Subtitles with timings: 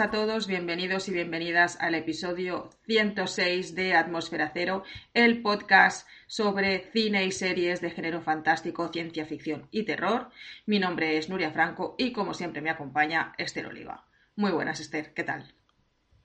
[0.00, 6.90] buenas a todos, bienvenidos y bienvenidas al episodio 106 de Atmósfera Cero, el podcast sobre
[6.90, 10.30] cine y series de género fantástico, ciencia ficción y terror.
[10.64, 14.06] Mi nombre es Nuria Franco y como siempre me acompaña Esther Oliva.
[14.36, 15.52] Muy buenas, Esther, ¿qué tal?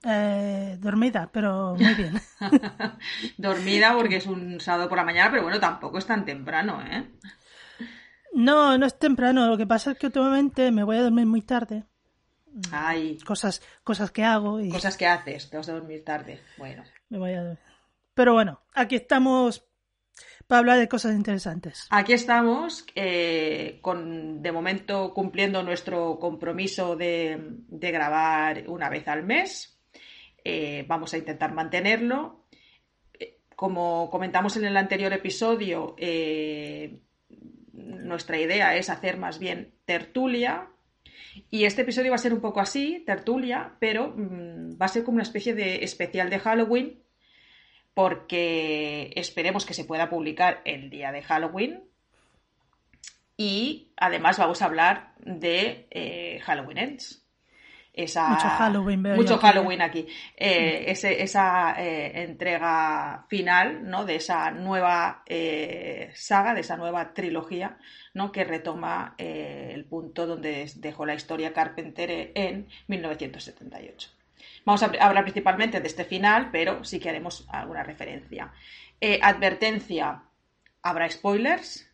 [0.05, 2.13] Eh, dormida, pero muy bien.
[3.37, 7.09] dormida porque es un sábado por la mañana, pero bueno, tampoco es tan temprano, ¿eh?
[8.33, 9.47] No, no es temprano.
[9.47, 11.83] Lo que pasa es que últimamente me voy a dormir muy tarde.
[12.71, 13.17] Ay.
[13.25, 14.69] Cosas, cosas que hago y.
[14.69, 16.41] Cosas que haces, te vas a dormir tarde.
[16.57, 16.83] Bueno.
[17.09, 17.57] Me voy a...
[18.13, 19.65] Pero bueno, aquí estamos
[20.47, 21.87] para hablar de cosas interesantes.
[21.89, 29.23] Aquí estamos, eh, con, de momento cumpliendo nuestro compromiso de, de grabar una vez al
[29.23, 29.77] mes.
[30.43, 32.45] Eh, vamos a intentar mantenerlo.
[33.19, 36.99] Eh, Como comentamos en el anterior episodio, eh,
[37.73, 40.69] nuestra idea es hacer más bien tertulia.
[41.49, 45.03] Y este episodio va a ser un poco así, tertulia, pero mm, va a ser
[45.03, 47.03] como una especie de especial de Halloween,
[47.93, 51.83] porque esperemos que se pueda publicar el día de Halloween.
[53.37, 57.24] Y además vamos a hablar de eh, Halloween Ends.
[57.97, 60.07] Esa, Mucho Halloween veo mucho yo aquí, Halloween aquí.
[60.35, 64.03] Eh, ese- esa eh, entrega final, ¿no?
[64.03, 67.77] De esa nueva eh, saga, de esa nueva trilogía,
[68.13, 68.33] ¿no?
[68.33, 74.09] Que retoma eh, el punto donde dejó la historia Carpenter en 1978.
[74.65, 78.51] Vamos a hablar principalmente de este final, pero sí que haremos alguna referencia.
[78.99, 80.23] Eh, advertencia,
[80.81, 81.89] habrá spoilers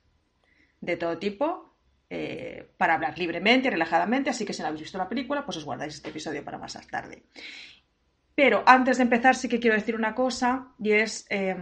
[0.79, 1.70] de todo tipo
[2.13, 5.55] eh, para hablar libremente y relajadamente, así que si no habéis visto la película, pues
[5.55, 7.23] os guardáis este episodio para más tarde.
[8.35, 11.55] Pero antes de empezar sí que quiero decir una cosa y es eh,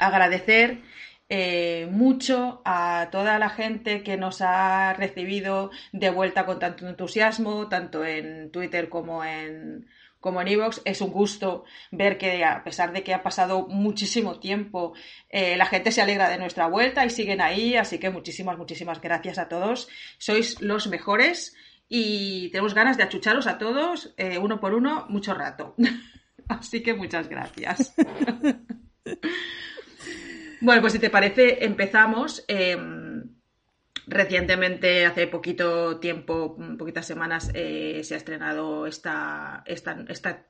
[0.00, 0.82] agradecer
[1.28, 7.68] eh, mucho a toda la gente que nos ha recibido de vuelta con tanto entusiasmo,
[7.68, 9.86] tanto en Twitter como en
[10.26, 10.80] como en iVoox.
[10.84, 14.92] Es un gusto ver que a pesar de que ha pasado muchísimo tiempo,
[15.30, 19.00] eh, la gente se alegra de nuestra vuelta y siguen ahí, así que muchísimas, muchísimas
[19.00, 19.88] gracias a todos.
[20.18, 21.54] Sois los mejores
[21.88, 25.76] y tenemos ganas de achucharos a todos, eh, uno por uno, mucho rato.
[26.48, 27.94] así que muchas gracias.
[30.58, 32.42] Bueno, pues si te parece, empezamos.
[32.48, 32.76] Eh,
[34.06, 40.46] recientemente, hace poquito tiempo, mm, poquitas semanas, eh, se ha estrenado esta, esta, esta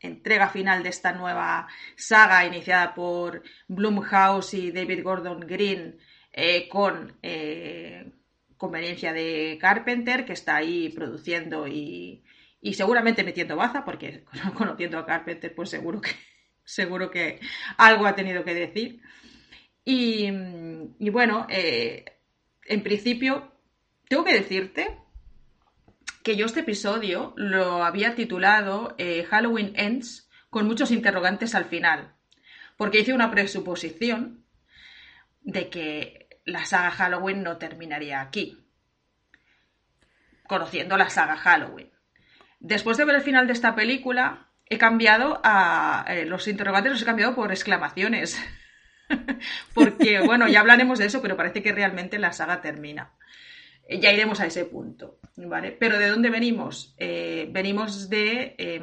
[0.00, 5.98] entrega final de esta nueva saga iniciada por Blumhouse y David Gordon Green
[6.32, 8.12] eh, con eh,
[8.56, 12.24] conveniencia de Carpenter, que está ahí produciendo y,
[12.60, 14.24] y seguramente metiendo baza, porque
[14.54, 16.10] conociendo a Carpenter, pues seguro que,
[16.64, 17.40] seguro que
[17.76, 19.02] algo ha tenido que decir.
[19.84, 20.28] Y,
[20.98, 21.46] y bueno,
[22.68, 23.52] en principio,
[24.08, 24.98] tengo que decirte
[26.22, 32.14] que yo este episodio lo había titulado eh, Halloween Ends con muchos interrogantes al final,
[32.76, 34.44] porque hice una presuposición
[35.40, 38.66] de que la saga Halloween no terminaría aquí,
[40.46, 41.90] conociendo la saga Halloween.
[42.60, 47.02] Después de ver el final de esta película, he cambiado a eh, los interrogantes los
[47.02, 48.38] he cambiado por exclamaciones.
[49.74, 53.12] Porque, bueno, ya hablaremos de eso, pero parece que realmente la saga termina.
[53.88, 55.72] Ya iremos a ese punto, ¿vale?
[55.72, 56.94] Pero ¿de dónde venimos?
[56.98, 58.82] Eh, venimos de, eh,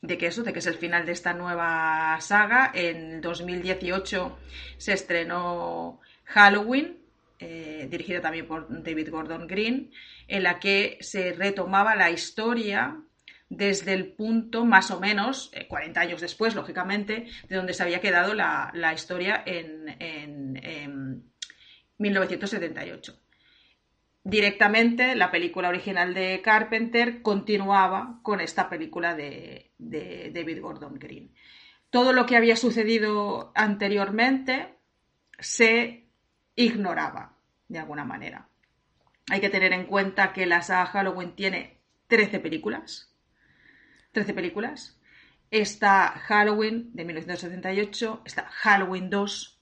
[0.00, 2.70] de que eso, de que es el final de esta nueva saga.
[2.74, 4.38] En 2018
[4.78, 6.98] se estrenó Halloween,
[7.38, 9.90] eh, dirigida también por David Gordon Green,
[10.28, 13.02] en la que se retomaba la historia
[13.52, 18.32] desde el punto más o menos, 40 años después, lógicamente, de donde se había quedado
[18.32, 21.30] la, historia en,
[21.98, 23.20] 1978.
[24.24, 31.34] Directamente, la película original de Carpenter continuaba con esta película de, de David Gordon Green.
[31.90, 34.78] Todo lo que había sucedido anteriormente
[35.38, 36.06] se
[36.56, 37.36] ignoraba
[37.68, 38.48] de alguna manera.
[39.30, 43.11] Hay que tener en cuenta que la saga Halloween tiene 13 películas.
[44.12, 44.98] 13 películas.
[45.50, 49.60] Está Halloween de 1978, está Halloween 2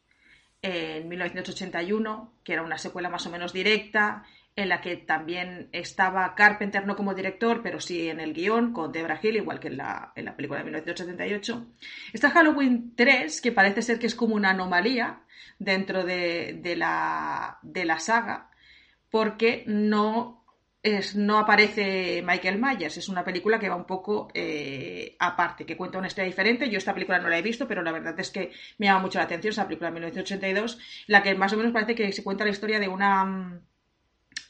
[0.62, 4.24] en 1981, que era una secuela más o menos directa,
[4.56, 8.92] en la que también estaba Carpenter no como director, pero sí en el guion con
[8.92, 11.66] Debra Hill, igual que en la, en la película de 1978.
[12.12, 15.22] Está Halloween 3, que parece ser que es como una anomalía
[15.58, 18.50] dentro de, la, de la saga,
[19.10, 20.39] porque no,
[20.82, 22.96] es, no aparece Michael Myers.
[22.96, 26.70] Es una película que va un poco eh, aparte, que cuenta una historia diferente.
[26.70, 29.18] Yo esta película no la he visto, pero la verdad es que me llama mucho
[29.18, 32.44] la atención esa película de 1982, la que más o menos parece que se cuenta
[32.44, 33.60] la historia de una mm,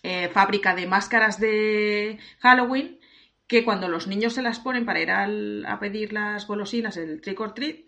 [0.03, 3.01] eh, fábrica de máscaras de Halloween
[3.47, 7.41] que cuando los niños se las ponen para ir a pedir las golosinas, el trick
[7.41, 7.81] or treat,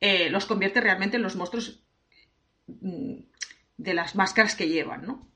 [0.00, 1.84] eh, los convierte realmente en los monstruos
[2.66, 3.16] mm,
[3.76, 5.33] de las máscaras que llevan, ¿no?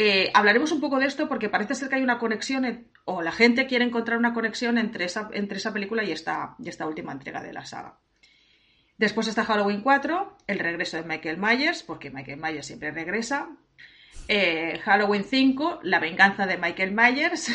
[0.00, 3.32] Eh, hablaremos un poco de esto porque parece ser que hay una conexión, o la
[3.32, 7.10] gente quiere encontrar una conexión entre esa, entre esa película y esta, y esta última
[7.10, 7.98] entrega de la saga.
[8.96, 13.50] Después está Halloween 4, el regreso de Michael Myers, porque Michael Myers siempre regresa.
[14.28, 17.50] Eh, Halloween 5, la venganza de Michael Myers.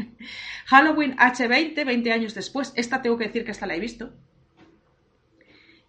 [0.66, 2.72] Halloween H20, 20 años después.
[2.74, 4.12] Esta tengo que decir que esta la he visto.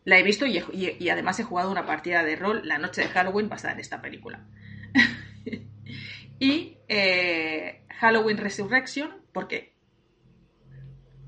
[0.03, 0.63] La he visto y,
[0.99, 4.01] y además he jugado una partida de rol la noche de Halloween basada en esta
[4.01, 4.45] película.
[6.39, 9.73] y eh, Halloween Resurrection, porque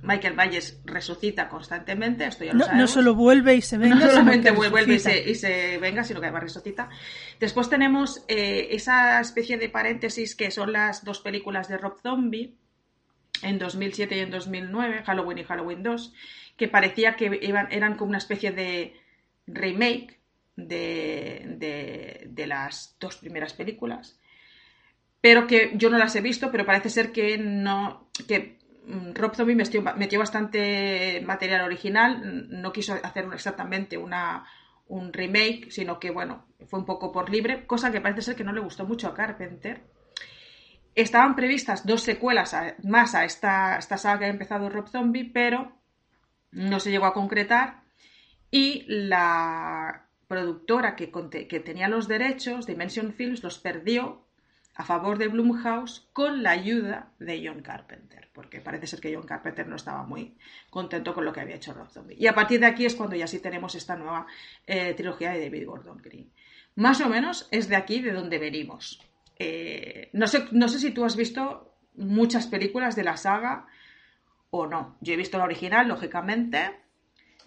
[0.02, 4.08] Michael Myers resucita constantemente, esto ya lo no, no solo vuelve y se venga, no
[4.08, 6.90] solamente vuelve y se, venga, sino que además resucita.
[7.40, 12.56] Después tenemos eh, esa especie de paréntesis que son las dos películas de Rob Zombie
[13.42, 16.14] en 2007 y en 2009, Halloween y Halloween 2,
[16.56, 18.94] que parecía que eran como una especie de
[19.48, 20.20] remake
[20.56, 24.19] de, de las dos primeras películas
[25.21, 29.36] pero que yo no las he visto, pero parece ser que no, que mm, Rob
[29.36, 34.45] Zombie metió, metió bastante material original, no quiso hacer exactamente una,
[34.88, 38.44] un remake, sino que bueno, fue un poco por libre, cosa que parece ser que
[38.44, 39.83] no le gustó mucho a Carpenter.
[40.95, 45.72] Estaban previstas dos secuelas más a esta, esta saga que ha empezado Rob Zombie, pero
[46.51, 47.83] no se llegó a concretar
[48.51, 54.25] y la productora que, que tenía los derechos, Dimension Films, los perdió
[54.75, 59.25] a favor de Blumhouse con la ayuda de John Carpenter, porque parece ser que John
[59.25, 60.38] Carpenter no estaba muy
[60.69, 62.16] contento con lo que había hecho Rob Zombie.
[62.18, 64.25] Y a partir de aquí es cuando ya sí tenemos esta nueva
[64.66, 66.31] eh, trilogía de David Gordon Green.
[66.75, 69.01] Más o menos es de aquí de donde venimos.
[69.38, 73.68] Eh, no, sé, no sé si tú has visto muchas películas de la saga
[74.50, 74.98] o no.
[75.01, 76.80] Yo he visto la original, lógicamente,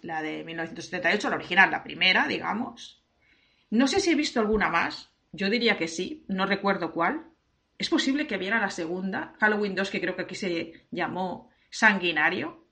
[0.01, 3.03] la de 1978, la original, la primera, digamos.
[3.69, 7.25] No sé si he visto alguna más, yo diría que sí, no recuerdo cuál.
[7.79, 12.67] Es posible que viera la segunda, Halloween 2, que creo que aquí se llamó Sanguinario.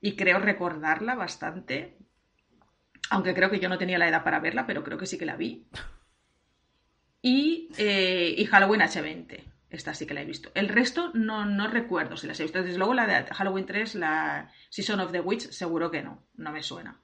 [0.00, 1.98] Y creo recordarla bastante.
[3.10, 5.26] Aunque creo que yo no tenía la edad para verla, pero creo que sí que
[5.26, 5.66] la vi.
[7.20, 9.44] Y, eh, Halloween H20.
[9.70, 10.52] Esta sí que la he visto.
[10.54, 12.62] El resto no, no recuerdo si las he visto.
[12.62, 16.28] Desde luego la de Halloween 3, la Season of the Witch, seguro que no.
[16.34, 17.03] No me suena.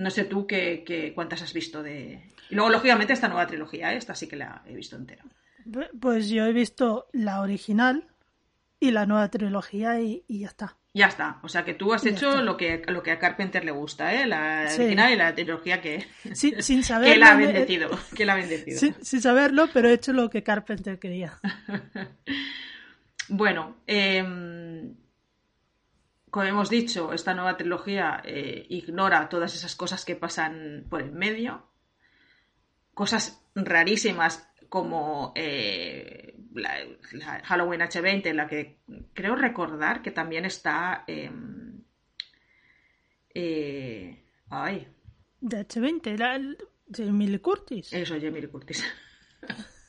[0.00, 2.22] No sé tú qué, cuántas has visto de.
[2.48, 3.98] Y luego, lógicamente, esta nueva trilogía, ¿eh?
[3.98, 5.22] esta sí que la he visto entera.
[6.00, 8.08] Pues yo he visto la original
[8.80, 10.78] y la nueva trilogía y, ya está.
[10.94, 11.38] Ya está.
[11.42, 14.26] O sea que tú has hecho lo que, lo que a Carpenter le gusta, ¿eh?
[14.26, 16.06] La original y la trilogía que.
[16.32, 17.12] sin saberlo.
[17.12, 17.90] que la ha bendecido.
[18.16, 18.78] Que la ha bendecido.
[19.02, 21.38] Sin, saberlo, pero he hecho lo que Carpenter quería.
[23.28, 24.24] bueno, eh,
[26.30, 31.12] como hemos dicho, esta nueva trilogía eh, ignora todas esas cosas que pasan por el
[31.12, 31.66] medio,
[32.94, 36.78] cosas rarísimas como eh, la,
[37.44, 38.78] Halloween H20, en la que
[39.12, 41.04] creo recordar que también está...
[41.06, 41.82] Em,
[43.34, 44.86] eh, ay.
[45.40, 46.40] De H20, la,
[46.92, 47.92] Jamie Curtis.
[47.92, 48.84] Eso, Jamie Curtis.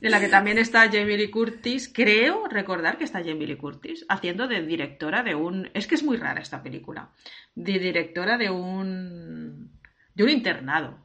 [0.00, 4.04] en la que también está Jamie Lee Curtis, creo recordar que está Jamie Lee Curtis,
[4.08, 5.70] haciendo de directora de un...
[5.74, 7.10] Es que es muy rara esta película.
[7.54, 9.80] De directora de un...
[10.14, 11.04] de un internado.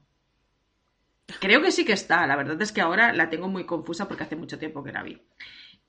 [1.39, 4.23] Creo que sí que está, la verdad es que ahora la tengo muy confusa porque
[4.23, 5.21] hace mucho tiempo que la vi.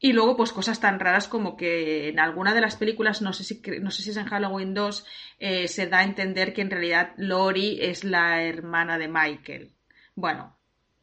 [0.03, 3.45] Y luego, pues cosas tan raras como que en alguna de las películas, no sé
[3.45, 5.07] si, no sé si es en Halloween 2,
[5.39, 9.75] eh, se da a entender que en realidad Lori es la hermana de Michael.
[10.15, 10.60] Bueno,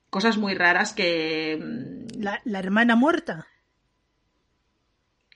[0.09, 1.59] cosas muy raras que...
[1.61, 3.47] Mm, ¿La, hermana muerta?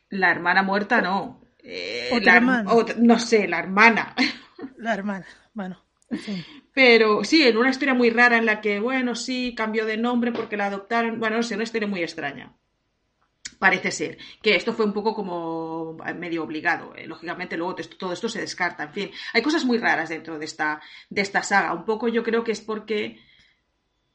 [0.09, 1.41] La hermana muerta no.
[1.63, 2.71] Eh, ¿Otra hermana?
[2.97, 4.15] no sé, la hermana.
[4.77, 5.81] La hermana, bueno.
[6.73, 10.31] Pero sí, en una historia muy rara en la que, bueno, sí, cambió de nombre
[10.31, 11.19] porque la adoptaron.
[11.19, 12.53] Bueno, no sé, una historia muy extraña.
[13.59, 16.95] Parece ser que esto fue un poco como medio obligado.
[16.95, 18.83] Eh, lógicamente, luego todo esto se descarta.
[18.83, 21.73] En fin, hay cosas muy raras dentro de esta, de esta saga.
[21.73, 23.19] Un poco yo creo que es porque,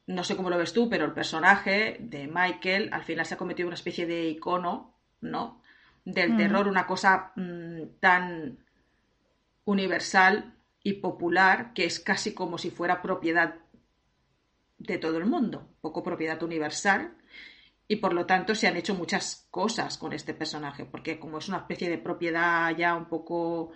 [0.07, 3.37] no sé cómo lo ves tú, pero el personaje de Michael al final se ha
[3.37, 5.61] convertido en una especie de icono, ¿no?
[6.05, 6.37] Del mm.
[6.37, 8.57] terror, una cosa mm, tan
[9.65, 13.55] universal y popular que es casi como si fuera propiedad
[14.77, 17.17] de todo el mundo, poco propiedad universal
[17.87, 21.47] y por lo tanto se han hecho muchas cosas con este personaje, porque como es
[21.47, 23.71] una especie de propiedad ya un poco,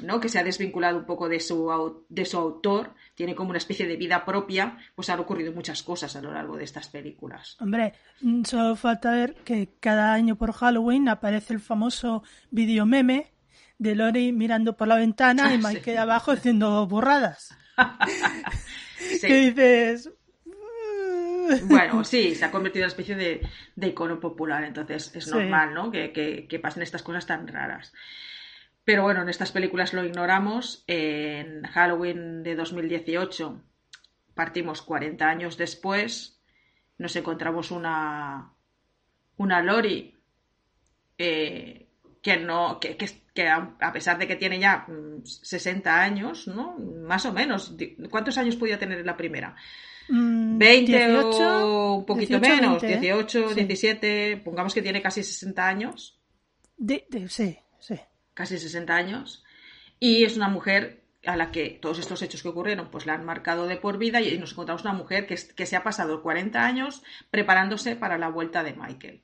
[0.00, 0.20] ¿no?
[0.20, 3.86] que se ha desvinculado un poco de su, de su autor, tiene como una especie
[3.86, 7.56] de vida propia, pues han ocurrido muchas cosas a lo largo de estas películas.
[7.60, 13.32] Hombre, mm, solo falta ver que cada año por Halloween aparece el famoso video meme
[13.78, 17.56] de Lori mirando por la ventana y Mike abajo haciendo burradas.
[19.20, 20.10] ¿Qué dices,
[21.64, 25.90] bueno, sí, se ha convertido en una especie de, icono popular, entonces es normal, ¿no?
[25.90, 27.92] Que, pasen estas cosas tan raras.
[28.86, 30.84] Pero bueno, en estas películas lo ignoramos.
[30.86, 33.60] En Halloween de 2018
[34.32, 36.40] partimos 40 años después,
[36.96, 38.54] nos encontramos una,
[39.38, 40.14] una Lori
[41.18, 41.88] eh,
[42.22, 44.86] que no, que, que, a pesar de que tiene ya
[45.24, 46.78] 60 mm, años, ¿no?
[46.78, 47.74] Más o menos.
[48.08, 49.56] ¿Cuántos años podía tener en la primera?
[50.08, 56.20] 20 mm, o un poquito menos, 18, 17, pongamos que tiene casi 60 años.
[57.26, 57.98] sí, sí.
[58.36, 59.42] Casi 60 años.
[59.98, 63.24] Y es una mujer a la que todos estos hechos que ocurrieron pues la han
[63.24, 66.64] marcado de por vida y nos encontramos una mujer que, que se ha pasado 40
[66.64, 69.22] años preparándose para la vuelta de Michael.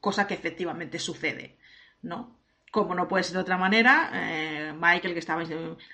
[0.00, 1.58] Cosa que efectivamente sucede,
[2.00, 2.38] ¿no?
[2.70, 5.42] como no puede ser de otra manera, eh, Michael, que estaba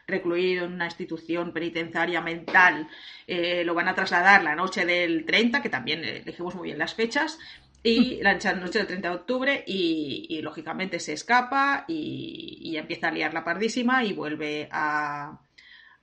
[0.06, 2.88] recluido en una institución penitenciaria mental,
[3.26, 6.94] eh, lo van a trasladar la noche del 30, que también elegimos muy bien las
[6.94, 7.38] fechas,
[7.84, 13.32] y la noche del 30 de octubre, y, lógicamente se escapa y, empieza a liar
[13.32, 15.38] la pardísima y vuelve a,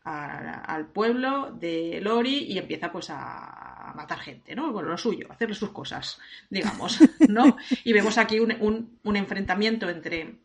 [0.03, 4.71] al pueblo de Lori y empieza pues a, matar gente, ¿no?
[4.71, 6.17] Bueno, lo suyo, hacerle sus cosas,
[6.49, 7.57] digamos, ¿no?
[7.83, 10.37] Y vemos aquí un, un enfrentamiento entre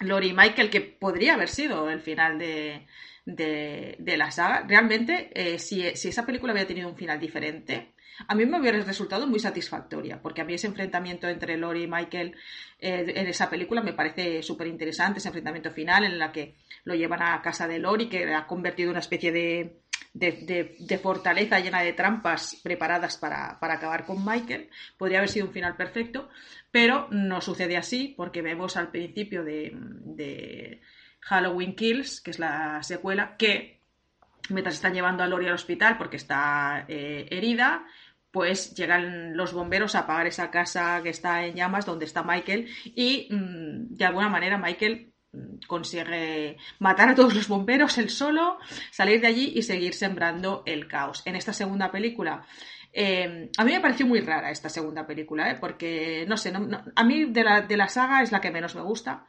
[0.00, 2.86] Lori y Michael, que podría haber sido el final de,
[3.28, 4.64] de, la saga.
[4.66, 7.92] Realmente, eh, si, esa película hubiera tenido un final diferente,
[8.26, 11.88] a mí me hubiera resultado muy satisfactoria, porque a mí ese enfrentamiento entre Lori y
[11.88, 12.34] Michael
[12.80, 16.94] eh, en esa película me parece súper interesante, ese enfrentamiento final en la que lo
[16.94, 19.80] llevan a casa de Lori, que ha convertido en una especie de,
[20.18, 24.68] de, fortaleza llena de trampas preparadas para, acabar con Michael.
[24.96, 26.28] Podría haber sido un final perfecto,
[26.70, 30.80] pero no sucede así porque vemos al principio de,
[31.20, 33.80] Halloween Kills, que es la secuela, que
[34.50, 37.84] mientras están llevando a Lori al hospital porque está eh, herida,
[38.30, 42.68] pues llegan los bomberos a apagar esa casa que está en llamas donde está Michael
[42.84, 45.12] y mm, de alguna manera Michael
[45.66, 48.58] consigue matar a todos los bomberos él solo,
[48.90, 51.22] salir de allí y seguir sembrando el caos.
[51.26, 52.46] En esta segunda película,
[52.92, 55.58] eh, a mí me pareció muy rara esta segunda película, ¿eh?
[55.60, 56.52] porque no sé,
[56.94, 59.26] a mí de la, de la, saga es la que menos me gusta.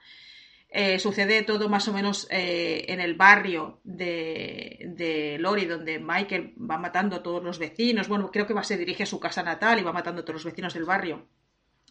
[0.72, 6.78] Eh, sucede todo más o menos en el barrio de, de, Lori, donde Michael va
[6.78, 8.08] matando a todos los vecinos.
[8.08, 10.36] Bueno, creo que va, se dirige a su casa natal y va matando a todos
[10.36, 11.28] los vecinos del barrio.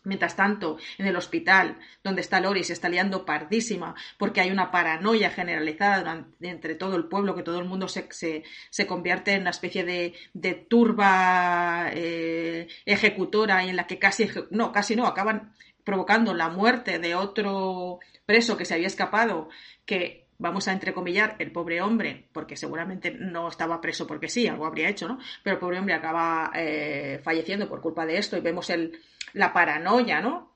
[0.04, 4.70] Mientras tanto, en el hospital, donde está Lori, se está liando pardísima porque hay una
[4.70, 9.50] paranoia generalizada entre todo el pueblo, que todo el mundo se, se, convierte en una
[9.50, 15.52] especie de, de turba eh, ejecutora y en la que casi, no, casi no, acaban
[15.88, 19.48] provocando la muerte de otro preso que se había escapado,
[19.86, 24.66] que vamos a entrecomillar, el pobre hombre, porque seguramente no estaba preso porque sí, algo
[24.66, 25.18] habría hecho, ¿no?
[25.42, 29.00] Pero el pobre hombre acaba eh, falleciendo por culpa de esto y vemos el,
[29.32, 30.54] la paranoia, ¿no?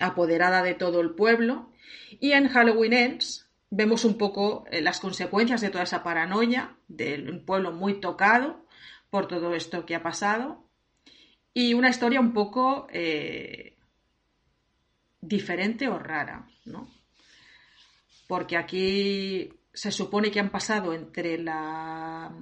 [0.00, 1.70] Apoderada de todo el pueblo.
[2.18, 7.42] Y en Halloween Ends vemos un poco eh, las consecuencias de toda esa paranoia, del
[7.42, 8.64] pueblo muy tocado
[9.10, 10.64] por todo esto que ha pasado.
[11.52, 13.76] Y una historia un poco eh,
[15.22, 16.86] diferente o rara, ¿no?
[18.32, 22.32] porque aquí se supone que han pasado entre la,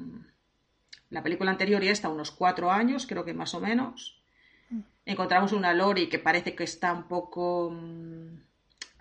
[1.08, 4.22] la película anterior y esta unos cuatro años, creo que más o menos.
[5.04, 8.40] encontramos una Lori que parece que está un poco mm,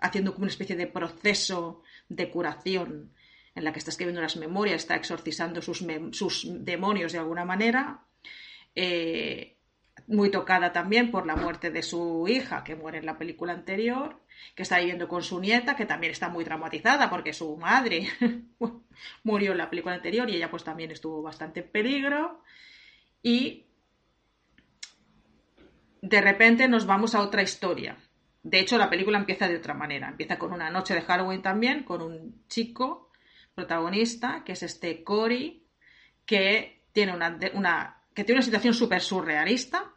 [0.00, 3.12] haciendo como una especie de proceso de curación
[3.54, 8.04] en la que está escribiendo las memorias, está exorcizando sus, sus demonios de alguna manera.
[8.74, 9.59] Eh,
[10.10, 14.20] muy tocada también por la muerte de su hija, que muere en la película anterior,
[14.56, 18.08] que está viviendo con su nieta, que también está muy traumatizada porque su madre
[19.22, 22.42] murió en la película anterior y ella pues también estuvo bastante en peligro.
[23.22, 23.66] Y
[26.02, 27.96] de repente nos vamos a otra historia.
[28.42, 30.08] De hecho, la película empieza de otra manera.
[30.08, 33.12] Empieza con una noche de Halloween también, con un chico
[33.54, 35.68] protagonista, que es este Cory,
[36.26, 39.94] que tiene una, que tiene una situación súper surrealista,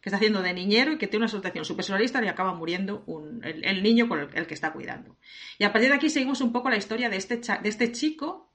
[0.00, 1.84] que está haciendo de niñero y que tiene una situación súper
[2.24, 3.04] y acaba muriendo
[3.42, 5.16] el, niño con el, que está cuidando.
[5.58, 8.50] Y a partir de aquí seguimos un poco la historia de este, de este chico,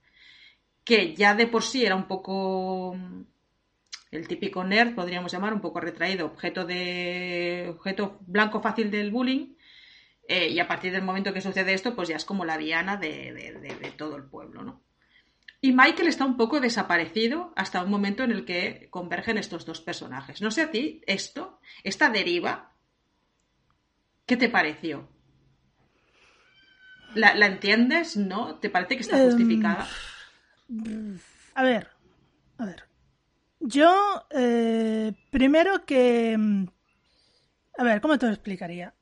[0.84, 2.96] que ya de por sí era un poco
[4.12, 9.56] el típico nerd, podríamos llamar, un poco retraído, objeto de objeto blanco fácil del bullying.
[10.28, 12.98] Eh, y a partir del momento que sucede esto, pues ya es como la diana
[12.98, 14.82] de, todo el pueblo, ¿no?
[15.66, 19.82] Y Michael está un poco desaparecido hasta un momento en el que convergen estos dos
[19.82, 20.40] personajes.
[20.40, 22.76] No sé a ti, esto, esta deriva,
[24.28, 25.10] ¿qué te pareció?
[27.16, 28.16] ¿La, entiendes?
[28.16, 28.60] ¿No?
[28.60, 29.88] ¿Te parece que está em, justificada?
[31.56, 31.88] a ver,
[32.60, 32.84] a ver.
[33.60, 36.38] Yo, eh, primero que...
[36.38, 36.68] Mm,
[37.80, 38.94] a ver, ¿cómo te lo explicaría?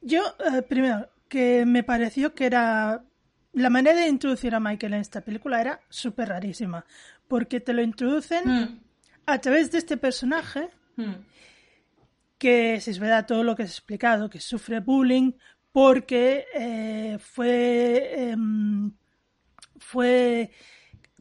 [0.00, 3.04] Yo, eh, primero, que me pareció que era...
[3.52, 6.84] La manera de introducir a Michael en esta película era súper rarísima,
[7.26, 8.80] porque te lo introducen hmm.
[9.26, 11.14] a través de este personaje, hmm.
[12.38, 15.32] que si es verdad todo lo que has explicado, que sufre bullying
[15.72, 18.30] porque eh, fue...
[18.30, 18.92] Em,
[19.78, 20.50] fue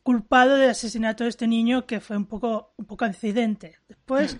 [0.03, 3.77] culpado del asesinato de este niño que fue un poco, un poco accidente.
[3.87, 4.37] Después,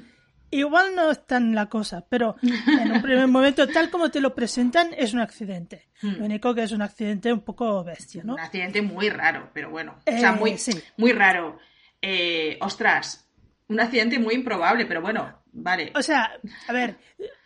[0.51, 4.33] igual no es tan la cosa, pero en un primer momento, tal como te lo
[4.33, 5.89] presentan, es un accidente.
[6.01, 6.17] Hmm.
[6.17, 8.33] Lo único que es un accidente un poco bestia, ¿no?
[8.33, 9.99] Un accidente muy raro, pero bueno.
[10.05, 11.59] o sea, muy, eh, muy raro.
[12.01, 13.27] Eh, ostras,
[13.67, 15.91] un accidente muy improbable, pero bueno, vale.
[15.95, 16.31] O sea,
[16.67, 16.97] a ver,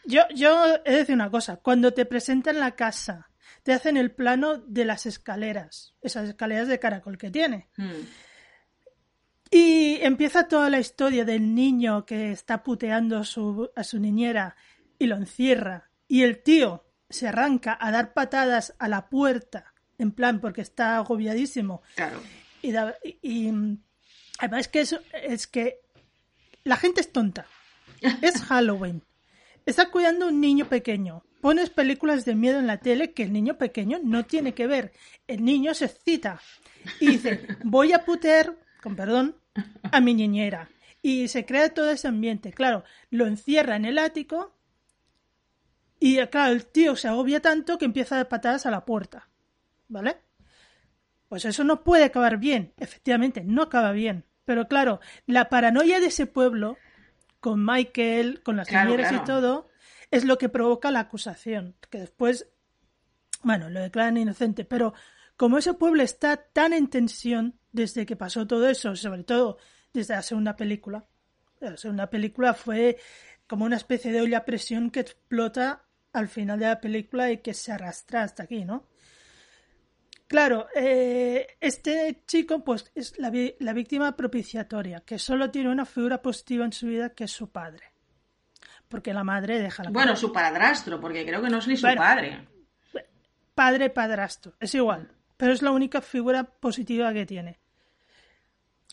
[0.05, 1.57] yo, yo he de decir una cosa.
[1.57, 3.31] Cuando te presentan la casa
[3.63, 7.67] te hacen el plano de las escaleras, esas escaleras de caracol que tiene.
[7.77, 7.91] Hmm.
[9.51, 14.55] Y empieza toda la historia del niño que está puteando a su, a su niñera
[14.97, 15.89] y lo encierra.
[16.07, 20.97] Y el tío se arranca a dar patadas a la puerta, en plan, porque está
[20.97, 21.81] agobiadísimo.
[21.95, 22.21] Claro.
[22.61, 22.73] Y,
[23.21, 23.77] y,
[24.39, 25.81] además que es, es que
[26.63, 27.45] la gente es tonta.
[28.21, 29.03] Es Halloween.
[29.65, 33.33] Está cuidando a un niño pequeño pones películas de miedo en la tele que el
[33.33, 34.93] niño pequeño no tiene que ver.
[35.27, 36.39] El niño se excita
[36.99, 39.35] y dice, voy a putear, con perdón,
[39.91, 40.69] a mi niñera.
[41.01, 42.51] Y se crea todo ese ambiente.
[42.51, 44.55] Claro, lo encierra en el ático
[45.99, 49.29] y, claro, el tío se agobia tanto que empieza a dar patadas a la puerta.
[49.87, 50.17] ¿Vale?
[51.27, 52.73] Pues eso no puede acabar bien.
[52.77, 54.25] Efectivamente, no acaba bien.
[54.45, 56.77] Pero claro, la paranoia de ese pueblo,
[57.39, 59.69] con Michael, con las claro, y todo,
[60.09, 62.47] es lo que provoca la acusación, que después,
[63.43, 64.93] bueno, lo declaran inocente, pero
[65.41, 69.57] como ese pueblo está tan en tensión desde que pasó todo eso, sobre todo
[69.91, 71.03] desde la segunda película,
[71.59, 72.99] la segunda película fue
[73.47, 75.81] como una especie de olla a presión que explota
[76.13, 78.85] al final de la película y que se arrastra hasta aquí, ¿no?
[80.27, 86.21] Claro, eh, este chico pues es la, la, víctima propiciatoria, que solo tiene una figura
[86.21, 87.87] positiva en su vida, que es su padre
[88.87, 91.87] porque la madre deja la Bueno, su padrastro, porque creo que no es ni su
[91.95, 92.47] padre.
[93.55, 95.09] Padre, padrastro, es igual,
[95.41, 97.57] pero es la única figura positiva que tiene.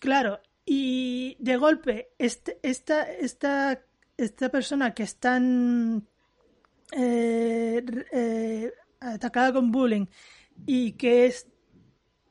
[0.00, 3.84] Claro, y de golpe, este, esta, esta,
[4.16, 6.08] esta persona que es tan
[6.92, 10.06] eh, eh, atacada con bullying
[10.64, 11.48] y que es,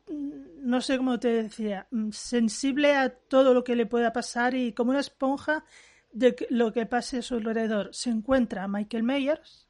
[0.08, 4.90] no sé cómo te decía, sensible a todo lo que le pueda pasar y como
[4.90, 5.64] una esponja
[6.12, 9.68] de lo que pase a su alrededor se encuentra Michael Myers,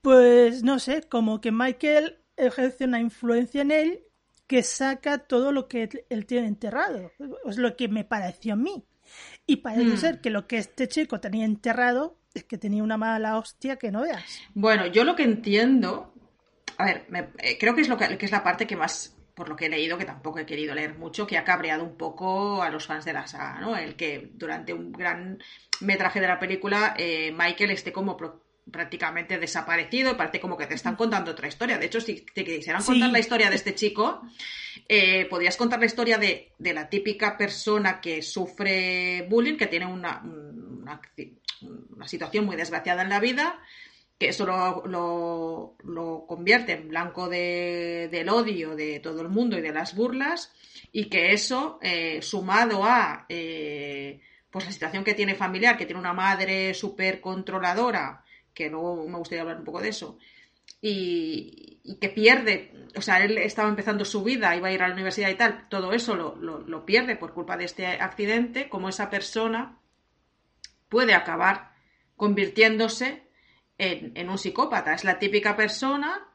[0.00, 4.00] pues no sé, como que Michael ejerce una influencia en él
[4.46, 7.12] que saca todo lo que él tiene enterrado.
[7.46, 8.84] Es lo que me pareció a mí.
[9.46, 9.96] Y parece hmm.
[9.96, 13.90] ser que lo que este chico tenía enterrado es que tenía una mala hostia que
[13.90, 14.40] no veas.
[14.54, 16.14] Bueno, yo lo que entiendo,
[16.76, 17.06] a ver,
[17.38, 19.66] eh, creo que es, lo que, que es la parte que más por lo que
[19.66, 22.86] he leído, que tampoco he querido leer mucho, que ha cabreado un poco a los
[22.86, 23.76] fans de la saga, ¿no?
[23.76, 25.38] El que durante un gran
[25.80, 28.16] metraje de la película eh, Michael esté como
[28.70, 31.78] prácticamente desaparecido, parece como que te están contando otra historia.
[31.78, 34.22] De hecho, si te quisieran contar la historia de este chico,
[34.88, 40.22] eh, podrías contar la historia de, la típica persona que sufre bullying, que tiene una,
[40.22, 41.00] una,
[42.06, 43.60] situación muy desgraciada en la vida,
[44.18, 49.72] que eso lo, lo, convierte en blanco del odio de todo el mundo y de
[49.72, 50.52] las burlas,
[50.92, 56.00] y que eso, eh, sumado a eh, pues la situación que tiene familiar, que tiene
[56.00, 58.24] una madre súper controladora,
[58.58, 60.18] que luego me gustaría hablar un poco de eso,
[60.82, 64.94] y, que pierde, o sea, él estaba empezando su vida, iba a ir a la
[64.94, 69.78] universidad y tal, todo eso lo, pierde por culpa de este accidente, como esa persona
[70.88, 71.72] puede acabar
[72.16, 73.28] convirtiéndose
[73.78, 74.92] en, un psicópata.
[74.92, 76.26] Es la típica persona,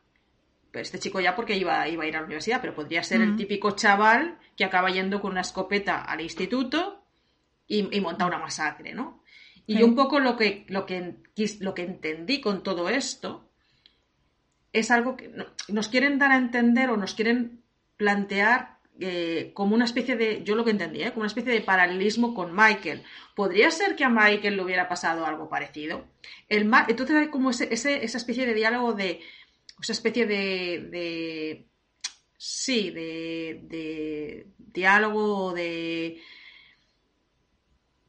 [0.72, 3.36] este chico ya porque iba, iba a ir a la universidad, pero podría ser el
[3.36, 7.04] típico chaval que acaba yendo con una escopeta al instituto
[7.68, 9.23] y, y monta una masacre, ¿no?
[9.66, 11.16] Y un poco lo que, lo, que,
[11.60, 13.50] lo que entendí con todo esto
[14.74, 15.32] es algo que
[15.70, 17.64] nos quieren dar a entender o nos quieren
[17.96, 21.10] plantear eh, como una especie de, yo lo que entendí, ¿eh?
[21.10, 23.04] como una especie de paralelismo con Michael.
[23.36, 26.06] ¿Podría ser que a Michael le hubiera pasado algo parecido?
[26.50, 29.22] El Entonces hay como ese, esa especie de diálogo de,
[29.82, 31.68] esa especie de, de
[32.38, 36.22] sí, de, de diálogo, de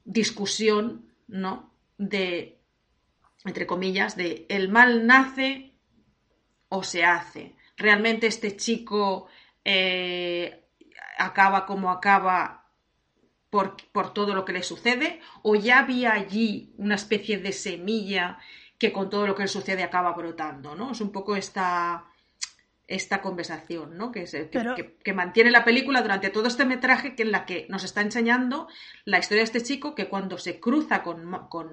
[0.04, 1.72] discusión ¿no?
[1.98, 2.58] De,
[3.44, 5.74] entre comillas, de el mal nace
[6.68, 7.56] o se hace.
[7.76, 9.28] Realmente este chico
[9.64, 10.64] eh,
[11.18, 12.68] acaba como acaba
[13.50, 18.38] por, por, todo lo que le sucede, o ya había allí una especie de semilla
[18.78, 20.90] que con todo lo que le sucede acaba brotando, ¿no?
[20.90, 22.04] Es un poco esta,
[22.86, 24.12] esta conversación, ¿no?
[24.12, 24.24] Que,
[25.02, 28.68] que, mantiene la película durante todo este metraje que en la que nos está enseñando
[29.04, 31.26] la historia de este chico que cuando se cruza con,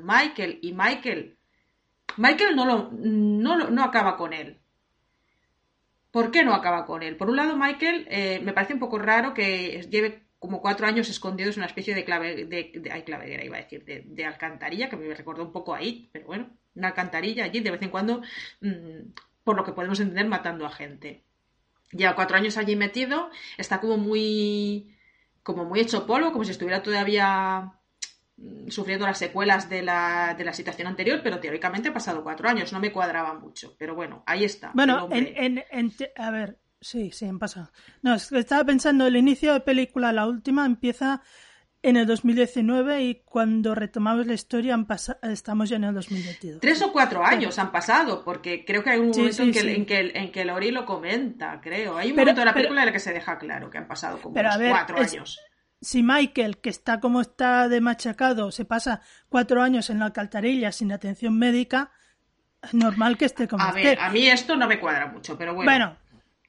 [0.05, 1.37] Michael y Michael
[2.17, 4.59] Michael no, lo, no, no, acaba con él.
[6.11, 7.15] ¿Por qué no acaba con él?
[7.15, 11.07] Por un lado, Michael eh, me parece un poco raro que lleve como cuatro años
[11.07, 14.97] escondidos en una especie de clave de, de claveguera, iba a decir, de, alcantarilla, que
[14.97, 18.21] me recordó un poco ahí, pero bueno, una alcantarilla allí, de vez en cuando
[18.61, 19.11] mm,
[19.43, 21.23] por lo que podemos entender, matando a gente.
[21.91, 24.95] Lleva cuatro años allí metido, está como muy,
[25.43, 27.73] como muy hecho polvo, como si estuviera todavía
[28.37, 32.47] mm, sufriendo las secuelas de la, de la situación anterior, pero teóricamente ha pasado cuatro
[32.47, 34.71] años, no me cuadraba mucho, pero bueno, ahí está.
[34.73, 37.71] Bueno, en, en, a ver, sí, sí, en pasa.
[38.01, 41.21] No, estaba pensando, el inicio de película, la última, empieza
[41.83, 44.87] en el 2019 y cuando retomamos la historia han
[45.23, 46.61] estamos ya en el 2022.
[46.61, 49.85] Tres o cuatro años han pasado, porque creo que hay un momento en, que, en,
[49.85, 51.97] que, en, que, Lori lo comenta, creo.
[51.97, 54.19] Hay un momento de la película en el que se deja claro que han pasado
[54.21, 55.39] como cuatro años.
[55.83, 60.71] Si Michael, que está como está de machacado, se pasa cuatro años en la alcantarilla
[60.71, 61.91] sin atención médica,
[62.61, 65.55] es normal que esté como a Ver, a mí esto no me cuadra mucho, pero
[65.55, 65.71] bueno.
[65.71, 65.97] Bueno,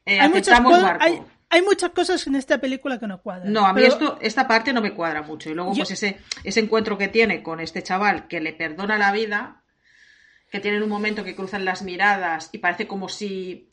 [0.05, 1.23] eh, hay muchas cosas hay
[1.61, 3.53] muchas cosas en esta película que no cuadran.
[3.53, 5.51] No, a mí esto, esta parte no me cuadra mucho.
[5.51, 9.13] Y luego, pues ese, ese encuentro que tiene con este chaval que le perdona la
[9.13, 9.63] vida,
[10.51, 13.69] que tiene un momento que cruzan las miradas y parece como si.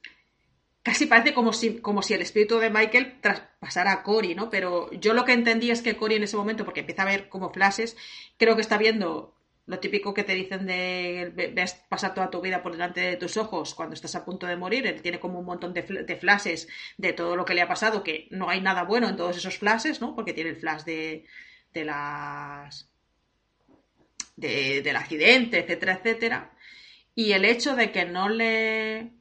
[0.83, 4.49] Casi parece como si, como si el espíritu de Michael traspasara a Cory, ¿no?
[4.49, 7.29] Pero yo lo que entendí es que Cory en ese momento, porque empieza a ver
[7.29, 7.95] como flashes,
[8.37, 9.38] creo que está viendo
[9.69, 13.37] lo típico que te dicen de ves pasar toda tu vida por delante de tus
[13.37, 14.87] ojos cuando estás a punto de morir.
[14.87, 18.03] Él tiene como un montón de, de flashes de todo lo que le ha pasado,
[18.03, 20.15] que no hay nada bueno en todos esos flashes, ¿no?
[20.15, 21.23] Porque tiene el flash de,
[21.71, 22.89] de las.
[24.35, 26.51] del accidente, etcétera, etcétera.
[27.13, 29.11] Y el hecho de que no le.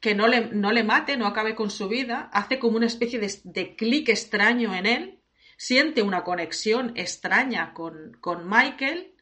[0.00, 3.20] que no le, no le mate, no acabe con su vida, hace como una especie
[3.20, 5.20] de, de clic extraño en él.
[5.56, 9.12] Siente una conexión extraña con, con Michael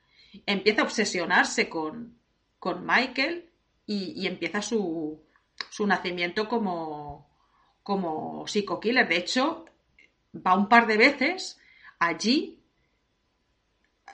[0.47, 2.19] empieza a obsesionarse con,
[2.59, 3.51] con Michael
[3.87, 5.23] y, empieza su,
[5.71, 7.29] su nacimiento como,
[7.83, 9.07] como psico-killer.
[9.07, 9.67] De hecho,
[10.35, 11.61] va un par de veces
[11.99, 12.61] allí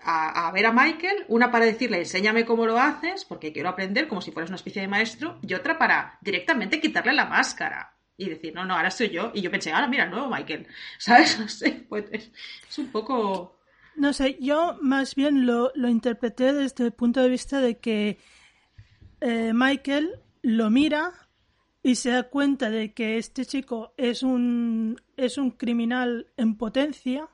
[0.02, 4.20] a, ver a Michael, una para decirle enséñame cómo lo haces, porque quiero aprender como
[4.20, 8.54] si fueras una especie de maestro, y otra para directamente quitarle la máscara y decir,
[8.54, 9.30] no, no, ahora soy yo.
[9.34, 10.66] Y yo pensé, ahora mira, el nuevo Michael,
[10.98, 11.38] ¿sabes?
[11.38, 11.46] No
[11.88, 13.59] pues es un poco...
[14.00, 18.16] No sé, yo más bien lo, lo interpreté desde el punto de vista de que
[19.20, 21.12] eh, Michael lo mira
[21.82, 27.28] y se da cuenta de que este chico es un, es un criminal en potencia.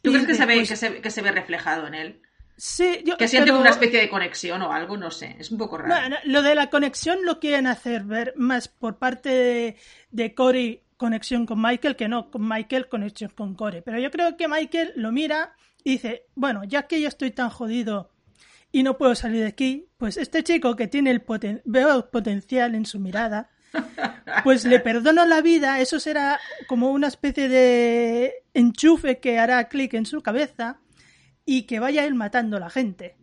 [0.00, 2.22] ¿Tú crees que se, ve, que, se, que se ve reflejado en él?
[2.56, 5.76] Sí, yo, que siente una especie de conexión o algo, no sé, es un poco
[5.76, 6.16] raro.
[6.24, 9.76] lo de la conexión lo quieren hacer ver más por parte de,
[10.12, 13.80] de Cory conexión con Michael que no con Michael conexión con Core.
[13.80, 17.48] Pero yo creo que Michael lo mira y dice, bueno, ya que yo estoy tan
[17.48, 18.10] jodido
[18.70, 19.88] y no puedo salir de aquí.
[19.96, 23.50] Pues este chico que tiene el poten veo potencial en su mirada,
[24.44, 29.94] pues le perdono la vida, eso será como una especie de enchufe que hará clic
[29.94, 30.80] en su cabeza
[31.44, 33.16] y que vaya él matando a la gente.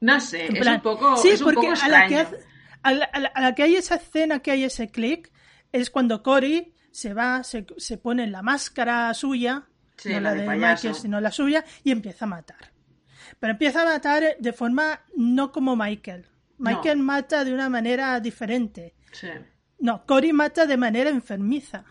[0.00, 2.26] No sé, es un poco, sí, porque a, la que
[2.82, 5.30] a, la, que hay esa escena, que hay ese clic,
[5.72, 9.66] es cuando Cory se va, se, se pone la máscara suya,
[10.04, 12.72] no la, de, Michael, sino la suya, y empieza a matar.
[13.38, 16.26] Pero empieza a matar de forma no como Michael.
[16.58, 18.94] Michael mata de una manera diferente.
[19.12, 19.28] Sí.
[19.78, 21.84] No, Cory mata de manera enfermiza.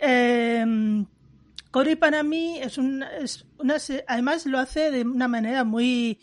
[0.00, 1.06] Em,
[1.70, 2.78] Cory para mí es,
[3.20, 3.76] es una...
[4.06, 6.18] Además lo hace de una manera muy...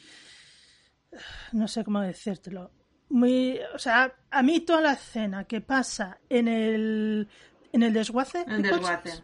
[1.52, 2.72] No sé cómo decírtelo.
[3.10, 3.60] Muy...
[3.74, 7.30] O sea, a mí toda la escena que pasa en el...
[7.76, 8.46] En el desguace.
[8.48, 9.24] En desguace.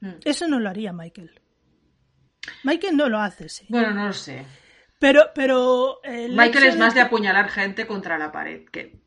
[0.00, 0.10] Mm.
[0.24, 1.40] Eso no lo haría Michael.
[2.62, 3.66] Michael no lo hace, sí.
[3.68, 4.44] Bueno, no lo sé.
[4.98, 6.00] Pero, pero.
[6.04, 9.00] Michael es más de apuñalar gente contra la pared, que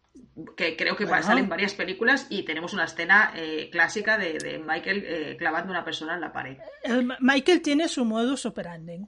[0.56, 1.24] que creo que bueno.
[1.24, 5.86] salen varias películas y tenemos una escena eh, clásica de, Michael eh, clavando a una
[5.86, 6.58] persona en la pared.
[7.20, 9.06] Michael tiene su modus operandi.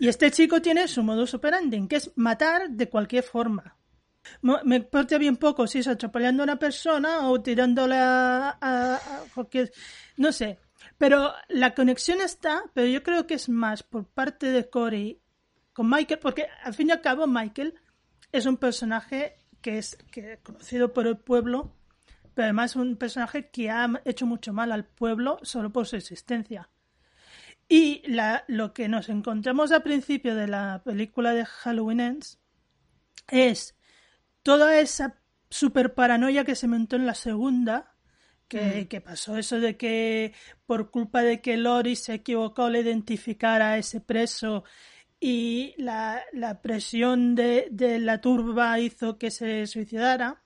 [0.00, 3.76] Y este chico tiene su modus operandi, que es matar de cualquier forma.
[4.40, 9.00] Me importa bien poco si es atropellando a una persona o tirándola a,
[10.16, 10.58] no sé.
[10.98, 15.20] Pero la conexión está, pero yo creo que es más por parte de Corey
[15.72, 17.74] con Michael, porque al fin y al cabo Michael
[18.30, 21.74] es un personaje que es que, conocido por el pueblo,
[22.34, 26.68] pero además un personaje que ha hecho mucho mal al pueblo solo por su existencia.
[27.68, 32.38] Y la, lo que nos encontramos al principio de la película de Halloween Ends
[33.28, 33.76] es
[34.42, 37.94] toda esa super paranoia que se montó en la segunda,
[38.48, 38.88] que, mm.
[38.88, 40.32] que, pasó eso de que
[40.66, 44.64] por culpa de que Lori se equivocó al identificar a ese preso
[45.20, 50.42] y la, la presión de, de, la turba hizo que se suicidara,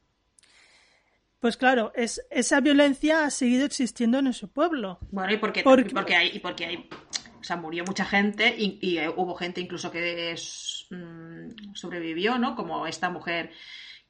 [1.39, 4.99] pues claro, es, esa violencia ha seguido existiendo en ese pueblo.
[5.11, 5.95] Bueno, y porque, porque...
[5.95, 6.89] porque hay, y porque hay,
[7.41, 12.55] o sea, murió mucha gente y, y hubo gente incluso que es, mmm, sobrevivió, ¿no?
[12.55, 13.53] Como esta mujer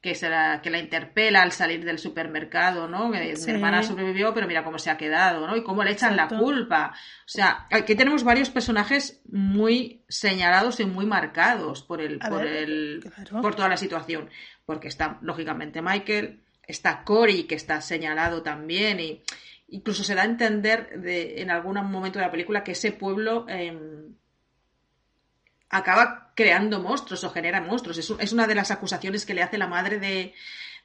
[0.01, 3.09] que, se la, que la interpela al salir del supermercado, ¿no?
[3.09, 5.57] Mi hermana sobrevivió, pero mira cómo se ha quedado, ¿no?
[5.57, 6.93] Y cómo le echan la culpa.
[6.93, 13.03] O sea, aquí tenemos varios personajes muy señalados y muy marcados por el, por el,
[13.41, 14.29] por toda la situación.
[14.65, 19.23] Porque está, lógicamente, Michael, está Cory, que está señalado también, y
[19.69, 23.45] incluso se da a entender de, en algún momento de la película que ese pueblo
[23.49, 23.75] eh,
[25.69, 27.97] acaba creando monstruos o genera monstruos.
[27.97, 30.33] Es, una de las acusaciones que le hace la madre de,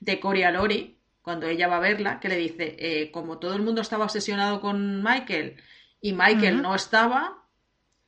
[0.00, 3.54] de Cory a Lori cuando ella va a verla, que le dice, eh, como todo
[3.54, 5.56] el mundo estaba obsesionado con Michael
[6.00, 7.44] y Michael no estaba,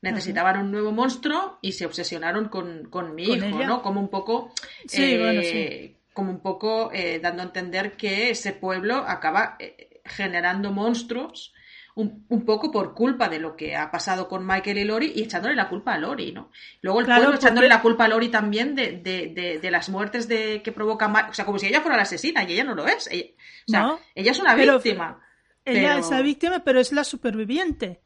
[0.01, 3.81] necesitaban un nuevo monstruo y se obsesionaron con, con mi hijo, ¿no?
[3.81, 4.53] Como un poco...
[4.91, 9.57] Eh, como un poco eh, dando a entender que ese pueblo acaba
[10.05, 11.53] generando monstruos
[11.95, 15.55] un, poco por culpa de lo que ha pasado con Michael y Lori y echándole
[15.55, 16.51] la culpa a Lori, ¿no?
[16.81, 20.61] Luego el pueblo echándole la culpa a Lori también de, de, de, las muertes de,
[20.61, 23.07] que provoca O sea, como si ella fuera la asesina y ella no lo es.
[23.09, 23.31] Ella,
[23.67, 25.21] o sea, ella es una víctima.
[25.63, 28.01] Ella es la víctima, pero es la superviviente.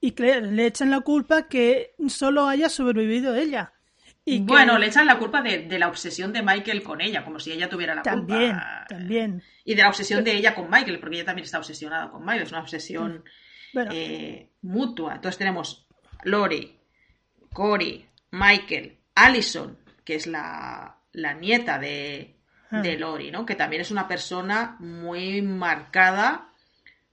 [0.00, 3.73] Y le echan la culpa que solo haya sobrevivido ella.
[4.26, 7.38] Y bueno, le echan la culpa de, de, la obsesión de Michael con ella, como
[7.38, 8.86] si ella tuviera la también, culpa.
[8.88, 12.22] También, Y de la obsesión de ella con Michael, porque ella también está obsesionada con
[12.22, 13.24] Michael, es una obsesión
[13.74, 13.78] mm.
[13.90, 15.16] eh, mutua.
[15.16, 15.86] Entonces tenemos
[16.22, 16.78] Lori,
[17.52, 22.34] Cory, Michael, Allison, que es la, la nieta de,
[22.70, 22.80] ah.
[22.80, 23.44] de, Lori, ¿no?
[23.44, 26.50] Que también es una persona muy marcada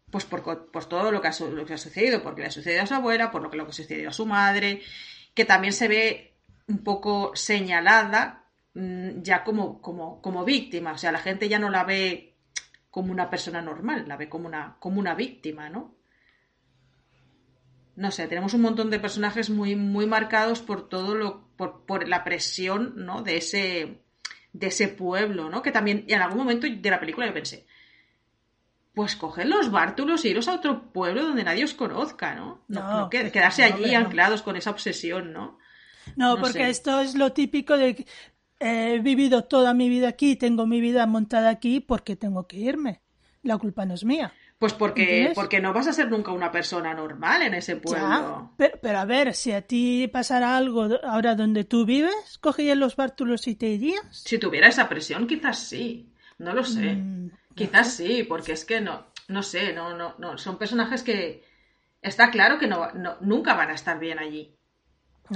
[0.09, 2.83] pues por, por todo lo que, ha, lo que ha sucedido, porque le ha sucedido
[2.83, 4.81] a su abuela, por lo que, lo que sucedido a su madre,
[5.33, 6.30] que también se ve
[6.71, 10.93] un poco señalada mm, ya como, como, como víctima.
[10.93, 12.35] O sea, la gente ya no la ve
[12.89, 15.95] como una persona normal, la ve como una, como una víctima, ¿no?
[17.95, 22.07] No sé, tenemos un montón de personajes muy, muy marcados por todo lo, por, por
[22.07, 23.21] la presión, ¿no?
[23.21, 24.01] De ese,
[24.53, 25.61] de ese pueblo, ¿no?
[25.61, 27.65] Que también, en algún momento de la película yo pensé,
[28.93, 32.63] pues coger los bártulos e iros a otro pueblo donde nadie os conozca, ¿no?
[32.67, 35.59] No, quedarse allí anclados con esa obsesión, ¿no?
[36.15, 38.05] No, porque esto es lo típico de
[38.61, 43.01] he vivido toda mi vida aquí, tengo mi vida montada aquí porque tengo que irme.
[43.41, 44.33] La culpa no es mía.
[44.59, 48.53] Pues porque, porque no vas a ser nunca una persona normal en ese pueblo.
[48.57, 53.47] pero, a ver, si a ti pasara algo ahora donde tú vives, ¿cogerías los bártulos
[53.47, 54.03] y te irías?
[54.11, 56.13] Si tuviera esa presión, quizás sí.
[56.37, 56.93] No lo sé.
[56.93, 60.37] Mm, quizás sí, porque es que no, no sé, no, no, no.
[60.37, 61.43] Son personajes que
[61.99, 62.89] está claro que no,
[63.21, 64.55] nunca van a estar bien allí.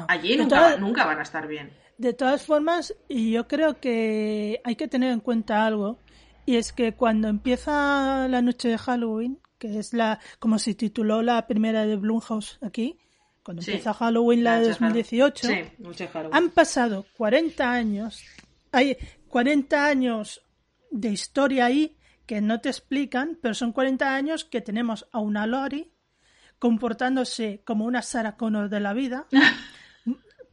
[0.07, 1.71] Allí nunca, nunca, van a estar bien.
[1.97, 5.99] De todas formas, y yo creo que hay que tener en cuenta algo,
[6.45, 11.21] y es que cuando empieza la noche de Halloween, que es la, como se tituló
[11.21, 12.97] la primera de Blumhouse aquí,
[13.43, 15.47] cuando empieza Halloween la, de 2018,
[16.31, 18.23] han pasado 40 años,
[18.71, 18.97] hay
[19.29, 20.41] 40 años
[20.91, 21.95] de historia ahí
[22.25, 25.91] que no te explican, pero son 40 años que tenemos a una Lori
[26.59, 29.27] comportándose como una Sarah Connor de la vida.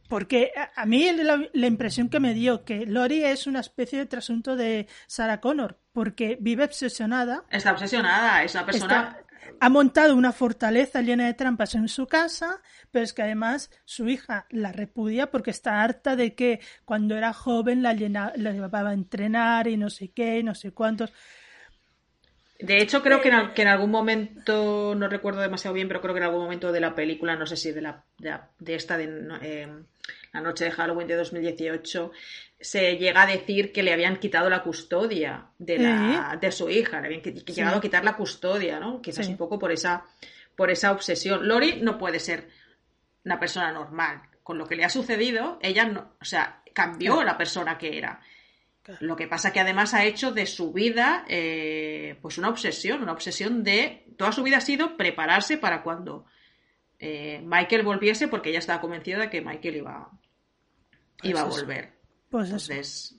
[0.09, 4.55] Porque a mí la, impresión que me dio que Lori es una especie de trasunto
[4.55, 7.45] de Sarah Connor, porque vive obsesionada.
[7.49, 9.17] Está obsesionada, es una persona.
[9.59, 12.61] ha montado una fortaleza llena de trampas en su casa,
[12.91, 17.33] pero es que además su hija la repudia porque está harta de que cuando era
[17.33, 21.11] joven la, la llevaba a entrenar y no sé qué, no sé cuántos.
[22.63, 26.13] De hecho, creo que en, que en, algún momento, no recuerdo demasiado bien, pero creo
[26.13, 29.37] que en algún momento de la película, no sé si de, la, de, esta, de
[29.41, 29.67] eh,
[30.31, 32.11] la noche de Halloween de 2018,
[32.61, 37.01] se llega a decir que le habían quitado la custodia de, la, de su hija,
[37.01, 39.01] le habían llegado a quitar la custodia, ¿no?
[39.01, 40.05] Quizás un poco por esa,
[40.55, 41.45] por esa obsesión.
[41.45, 42.47] Lori no puede ser
[43.25, 44.21] una persona normal.
[44.41, 48.21] Con lo que le ha sucedido, ella no, o sea, cambió la persona que era.
[48.99, 53.13] Lo que pasa que además ha hecho de su vida eh, pues una obsesión, una
[53.13, 56.25] obsesión de toda su vida ha sido prepararse para cuando
[56.99, 60.11] eh, Michael volviese porque ella estaba convencida de que Michael iba,
[61.17, 61.93] pues iba a volver.
[62.29, 63.17] Pues Entonces,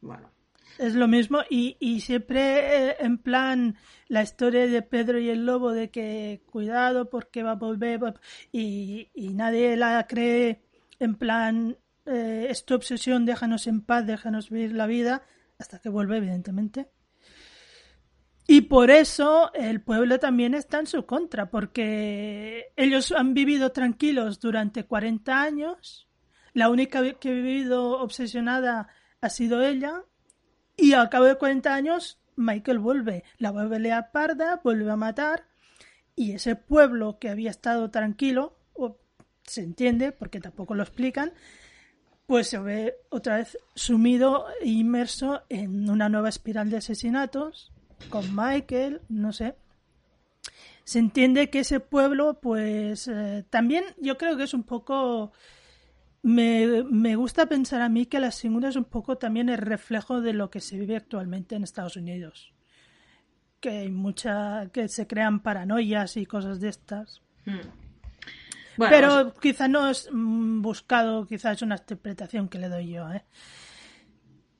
[0.00, 0.30] bueno.
[0.78, 3.76] Es lo mismo y, y siempre eh, en plan
[4.08, 8.00] la historia de Pedro y el lobo de que cuidado porque va a volver
[8.52, 10.60] y, y nadie la cree
[11.00, 15.22] en plan eh, es tu obsesión, déjanos en paz, déjanos vivir la vida,
[15.58, 16.90] hasta que vuelve, evidentemente.
[18.46, 24.40] Y por eso el pueblo también está en su contra, porque ellos han vivido tranquilos
[24.40, 26.08] durante 40 años,
[26.54, 28.88] la única que ha vivido obsesionada
[29.20, 30.02] ha sido ella,
[30.76, 35.46] y al cabo de 40 años Michael vuelve, la vuelve a parda, vuelve a matar,
[36.16, 38.58] y ese pueblo que había estado tranquilo,
[39.44, 41.32] se entiende, porque tampoco lo explican,
[42.28, 47.72] pues se ve otra vez sumido e inmerso en una nueva espiral de asesinatos
[48.10, 49.54] con Michael, no sé.
[50.84, 55.32] Se entiende que ese pueblo, pues eh, también yo creo que es un poco...
[56.20, 60.20] Me, me, gusta pensar a mí que la segunda es un poco también el reflejo
[60.20, 62.52] de lo que se vive actualmente en Estados Unidos.
[63.58, 64.68] Que hay mucha...
[64.70, 67.22] que se crean paranoias y cosas de estas.
[68.78, 73.10] Pero quizás no es mm, buscado, quizás es una interpretación que le doy yo.
[73.12, 73.24] ¿eh?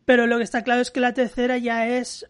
[0.04, 2.26] Pero lo que está claro es que la tercera ya es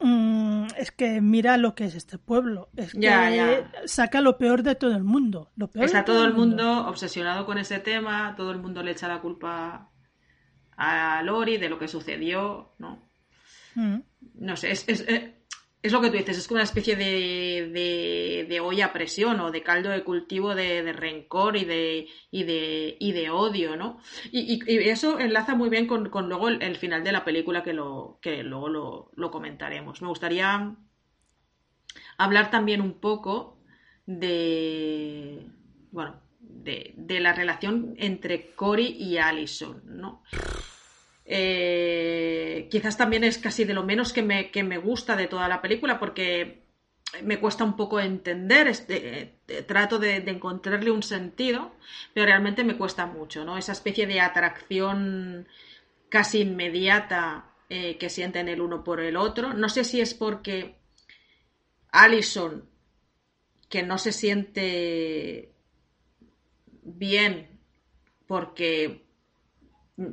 [0.00, 2.70] mm, es que mira lo que es este pueblo.
[2.76, 5.50] Es que saca lo peor de todo el mundo.
[5.56, 9.08] Lo peor Está todo, el mundo, obsesionado con ese tema, todo el mundo le echa
[9.08, 9.90] la culpa
[10.76, 13.08] a Lori de lo que sucedió, ¿no?
[13.74, 13.98] Mm.
[14.34, 15.43] No sé, es, eh,
[15.84, 19.50] es lo que tú dices, es como una especie de, de, olla a presión o
[19.50, 23.98] de caldo de cultivo de, rencor y de, y de, y de odio, ¿no?
[24.32, 28.42] Y, eso enlaza muy bien con, luego el, final de la película que, lo, que
[28.42, 30.00] luego lo, comentaremos.
[30.00, 30.74] Me gustaría
[32.16, 33.58] hablar también un poco
[34.06, 35.50] de,
[35.90, 40.22] bueno, de, de la relación entre Cory y Allison, ¿no?
[41.26, 45.48] Eh, quizás también es casi de lo menos que me, que me, gusta de toda
[45.48, 46.64] la película porque
[47.22, 51.72] me cuesta un poco entender, este, eh, trato de, encontrarle un sentido,
[52.12, 53.56] pero realmente me cuesta mucho, ¿no?
[53.56, 55.48] Esa especie de atracción
[56.08, 59.54] casi inmediata eh, que sienten el uno por el otro.
[59.54, 60.76] No sé si es porque
[61.90, 62.68] Allison,
[63.68, 65.52] que no se siente
[66.82, 67.60] bien
[68.26, 69.03] porque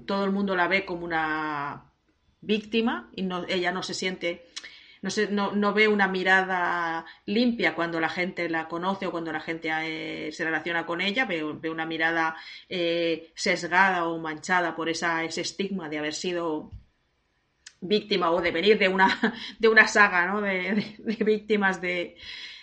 [0.06, 1.92] todo el mundo la ve como una
[2.42, 4.48] víctima y ella no se siente,
[5.02, 9.32] no, se, no, no, ve una mirada limpia cuando la gente la conoce o cuando
[9.32, 12.36] la gente eh, se relaciona con ella, ve, ve una mirada
[12.70, 16.72] eh, sesgada o manchada por esa, ese estigma de haber sido
[17.80, 19.08] víctima o de venir de una,
[19.60, 20.42] de una saga ¿no?
[20.42, 22.16] de, víctimas de,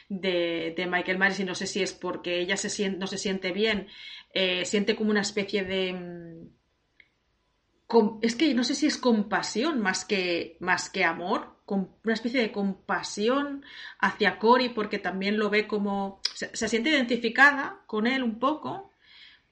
[0.08, 3.50] de, Michael Myers y no sé si es porque ella se siente, no se siente
[3.50, 3.88] bien,
[4.32, 6.48] eh, siente como una especie de
[8.20, 12.52] es que no sé si es compasión más que, más que amor, una especie de
[12.52, 13.64] compasión
[13.98, 18.92] hacia Cory porque también lo ve como, se, siente identificada con él un poco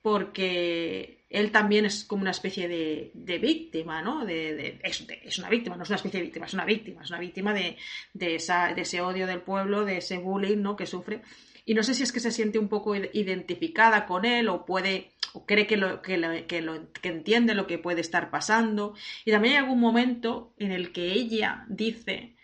[0.00, 4.24] porque él también es como una especie de, víctima, ¿no?
[4.24, 7.18] De, es, una víctima, no es una especie de víctima, es una víctima, es una
[7.18, 7.76] víctima de,
[8.14, 10.76] esa, de ese odio del pueblo, de ese bullying, ¿no?
[10.76, 11.22] Que sufre.
[11.66, 15.10] Y no sé si es que se siente un poco identificada con él o puede
[15.32, 18.94] o cree que lo, que, lo, que, lo, que entiende lo que puede estar pasando.
[19.24, 22.36] Y también hay algún momento en el que ella dice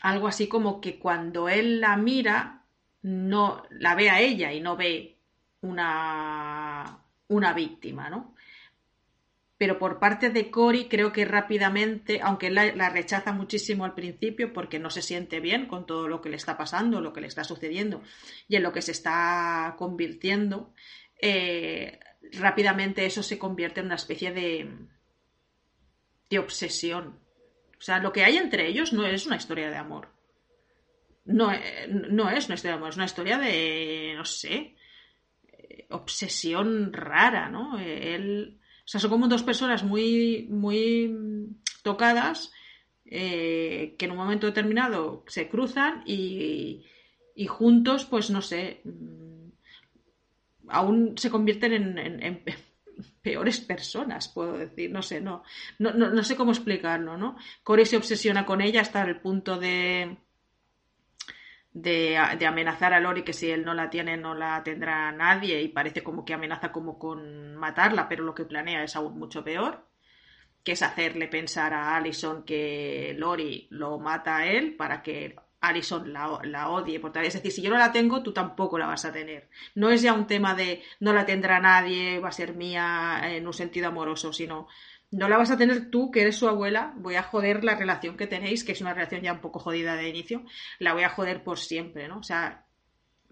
[0.00, 2.64] algo así como que cuando él la mira,
[3.02, 5.18] no la ve a ella y no ve
[5.60, 8.34] una, una víctima, ¿no?
[9.60, 14.54] Pero por parte de Cory creo que rápidamente, aunque él la, rechaza muchísimo al principio
[14.54, 17.26] porque no se siente bien con todo lo que le está pasando, lo que le
[17.26, 18.02] está sucediendo
[18.48, 20.72] y en lo que se está convirtiendo,
[21.20, 22.00] eh,
[22.32, 24.78] rápidamente eso se convierte en una especie de,
[26.30, 27.20] de obsesión.
[27.78, 30.08] O sea, lo que hay entre ellos no es una historia de amor.
[31.26, 34.74] No, eh, no es una historia de amor, es una historia de, no sé,
[35.52, 37.78] eh, obsesión rara, ¿no?
[37.78, 38.59] Él
[38.90, 41.14] sea, son como dos personas muy, muy
[41.84, 42.50] tocadas
[43.04, 46.84] eh, que en un momento determinado se cruzan y,
[47.46, 49.50] juntos, pues no sé, mm,
[50.68, 52.44] aún se convierten en,
[53.22, 55.44] peores personas, puedo decir, no sé, no,
[55.78, 57.36] no, no, sé cómo explicarlo, ¿no?
[57.62, 60.16] Corey se obsesiona con ella hasta el punto de,
[61.72, 65.68] de, amenazar a Lori que si él no la tiene no la tendrá nadie y
[65.68, 69.86] parece como que amenaza como con matarla, pero lo que planea es aún mucho peor,
[70.64, 76.12] que es hacerle pensar a Allison que Lori lo mata a él para que Allison
[76.12, 77.00] la, la odie.
[77.00, 77.24] Por tal.
[77.24, 79.48] Es decir, si yo no la tengo, tú tampoco la vas a tener.
[79.74, 83.46] No es ya un tema de no la tendrá nadie, va a ser mía en
[83.46, 84.68] un sentido amoroso, sino
[85.10, 88.16] no la vas a tener tú, que eres su abuela, voy a joder la relación
[88.16, 90.44] que tenéis, que es una relación ya un poco jodida de inicio,
[90.78, 92.18] la voy a joder por siempre, ¿no?
[92.18, 92.66] O sea,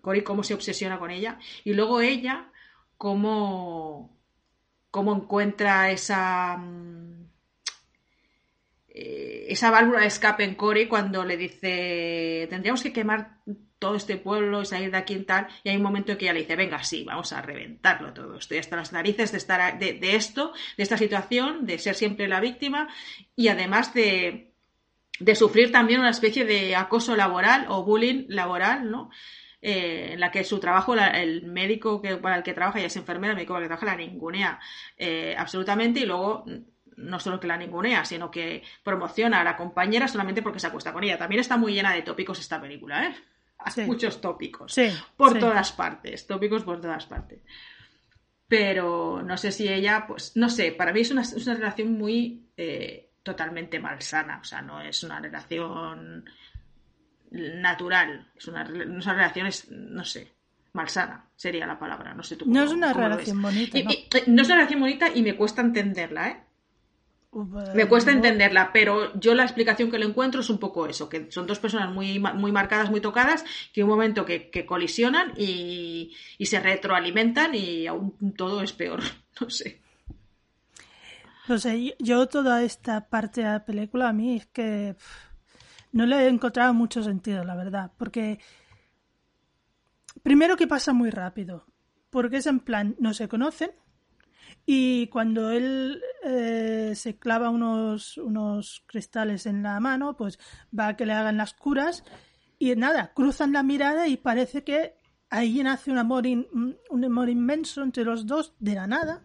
[0.01, 2.51] Cory cómo se obsesiona con ella y luego ella
[2.97, 4.17] cómo,
[4.91, 6.57] cómo encuentra esa...
[6.57, 7.29] Mm,
[8.89, 13.39] eh, esa válvula de escape en Cory cuando le dice tendríamos que quemar
[13.79, 16.25] todo este pueblo y salir de aquí y tal, y hay un momento en que
[16.25, 19.79] ella le dice, venga, sí, vamos a reventarlo todo, estoy hasta las narices de estar
[19.79, 22.89] de, esto, de esta situación, de ser siempre la víctima,
[23.37, 24.53] y además de,
[25.21, 29.11] de sufrir también una especie de acoso laboral o bullying laboral, ¿no?
[29.61, 32.97] Eh, en la que su trabajo, el médico que, para el que trabaja, y es
[32.97, 34.61] enfermera, el médico para el que trabaja, la ningunea
[34.97, 36.45] eh, absolutamente, y luego
[36.97, 40.93] no solo que la ningunea, sino que promociona a la compañera solamente porque se acuesta
[40.93, 41.19] con ella.
[41.19, 43.15] También está muy llena de tópicos esta película, ¿eh?
[43.87, 44.75] Muchos tópicos
[45.17, 47.41] por todas partes, tópicos por todas partes.
[48.47, 51.23] Pero no sé si ella, pues, no sé, para mí es una,
[51.55, 56.25] relación muy eh, totalmente malsana, o sea, no es una relación
[57.31, 60.33] natural, es una, una relación, no sé,
[60.73, 62.47] malsana sería la palabra, no sé tú.
[62.47, 63.79] no es una relación bonita.
[64.27, 66.45] no es una relación bonita y me cuesta entenderla, ¿eh?
[67.75, 71.31] Me cuesta entenderla, pero yo la explicación que le encuentro es un poco eso, que
[71.31, 76.59] son dos personas muy, muy marcadas, muy tocadas, que un momento que, colisionan y, se
[76.59, 79.01] retroalimentan y aún todo es peor,
[79.41, 79.83] no sé.
[81.49, 84.97] No sé, yo toda esta parte de la película a mí es que
[85.93, 88.39] no le he encontrado mucho sentido, la verdad, porque
[90.23, 91.67] primero que pasa muy rápido,
[92.11, 93.71] porque es en plan, no se conocen,
[94.71, 100.39] y cuando él eh, se clava unos, unos cristales en la mano, pues
[100.79, 102.05] va a que le hagan las curas
[102.59, 104.93] y nada, cruzan la mirada y parece que
[105.31, 109.23] ahí nace un amor, un amor inmenso entre los dos de la nada.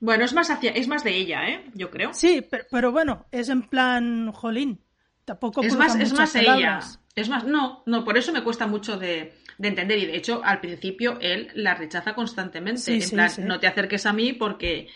[0.00, 1.64] Bueno, es más, hacia, es más de ella, ¿eh?
[1.74, 2.12] Yo creo.
[2.12, 4.84] Sí, pero, bueno, es en plan, jolín.
[5.24, 6.80] Tampoco es más, es más ella.
[7.14, 9.32] Es más, no, no, por eso me cuesta mucho de,
[9.62, 9.98] de entender.
[9.98, 12.92] Y de hecho, al principio él la rechaza constantemente.
[12.92, 14.88] en plan, no te acerques a mí porque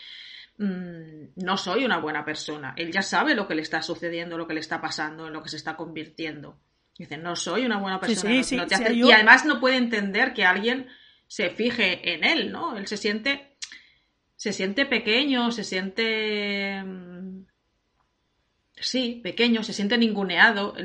[0.57, 2.73] mm, no soy una buena persona.
[2.75, 5.41] Él ya sabe lo que le está sucediendo, lo que le está pasando, en lo
[5.41, 6.59] que se está convirtiendo.
[6.97, 8.41] Dice, no soy una buena persona.
[8.91, 10.87] Y además no puede entender que alguien
[11.27, 12.77] se fije en él, ¿no?
[12.77, 13.55] Él se siente.
[14.35, 16.83] Se siente pequeño, se siente.
[16.83, 17.45] Mm,
[18.75, 20.75] sí, pequeño, se siente ninguneado.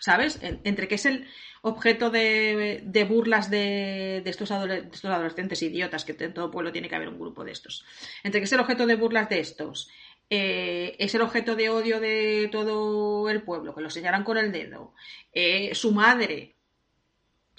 [0.00, 0.38] ¿Sabes?
[0.42, 1.26] Entre que es el,
[1.66, 7.18] objeto de, burlas de, estos adolescentes idiotas, que en todo pueblo tiene que haber un
[7.18, 7.84] grupo de estos.
[8.22, 9.90] Entre que es el objeto de burlas de estos,
[10.30, 14.52] eh, es el objeto de odio de todo el pueblo, que lo señalan con el
[14.52, 14.94] dedo,
[15.32, 16.54] eh, su madre,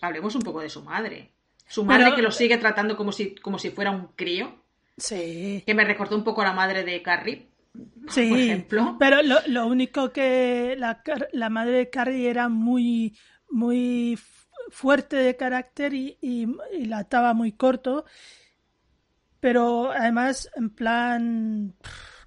[0.01, 1.31] hablemos un poco de su madre,
[1.67, 4.63] su madre que lo sigue tratando como si, como si fuera un crío,
[4.95, 5.63] sí.
[5.65, 7.47] que me recordó un poco a la madre de Carrie.
[8.07, 8.95] Sí, por ejemplo.
[8.97, 11.03] pero lo, único que la,
[11.33, 13.13] la madre de Carrie era muy,
[13.49, 14.19] muy
[14.69, 16.47] fuerte de carácter y,
[16.85, 18.05] la ataba muy corto,
[19.39, 21.75] pero además en plan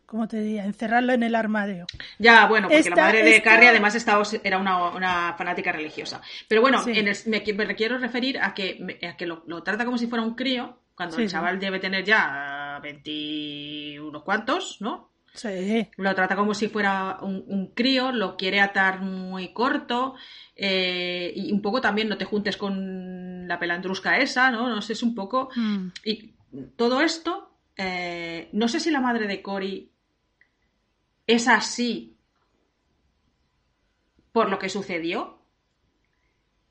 [0.06, 1.86] como te diría, encerrarlo en el armario.
[2.18, 6.20] Ya, bueno, porque la madre de Carrie además estaba, era una, fanática religiosa.
[6.48, 7.42] Pero bueno, me,
[7.76, 11.60] quiero referir a que, que lo, trata como si fuera un crío, cuando el chaval
[11.60, 15.09] debe tener ya 20 unos cuantos, ¿no?
[15.34, 15.88] Sí.
[15.96, 20.14] Lo trata como si fuera un, crío, lo quiere atar muy corto
[20.56, 24.68] eh, y un poco también no te juntes con la pelandrusca esa, ¿no?
[24.68, 25.50] No sé, es un poco...
[25.54, 25.88] Mm.
[26.04, 26.34] Y
[26.76, 29.90] todo esto, eh, no sé si la madre de Cory
[31.26, 32.16] es así
[34.32, 35.39] por lo que sucedió.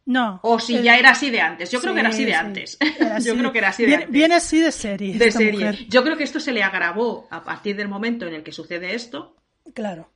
[0.10, 0.40] No.
[0.42, 1.70] O si ya era así de antes.
[1.70, 2.80] Yo creo que era así de antes.
[3.24, 4.10] Yo creo que era así de antes.
[4.10, 5.20] Viene así de serie.
[5.20, 5.86] De serie.
[5.88, 8.96] Yo creo que esto se le agravó a partir del momento en el que sucede
[8.96, 9.36] esto.
[9.76, 10.12] Claro.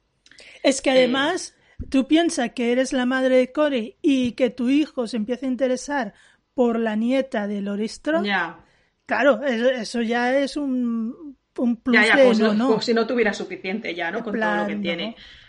[0.64, 1.56] Es que además,
[1.92, 5.50] tú piensas que eres la madre de Corey y que tu hijo se empieza a
[5.50, 6.16] interesar
[6.56, 8.24] por la nieta de Loristro.
[8.24, 8.66] Ya.
[9.06, 14.10] Claro, eso ya es un un plus ya, ya, como, si no tuviera suficiente ya,
[14.10, 14.24] ¿no?
[14.24, 15.10] Con todo lo que tiene.
[15.10, 15.43] Mm.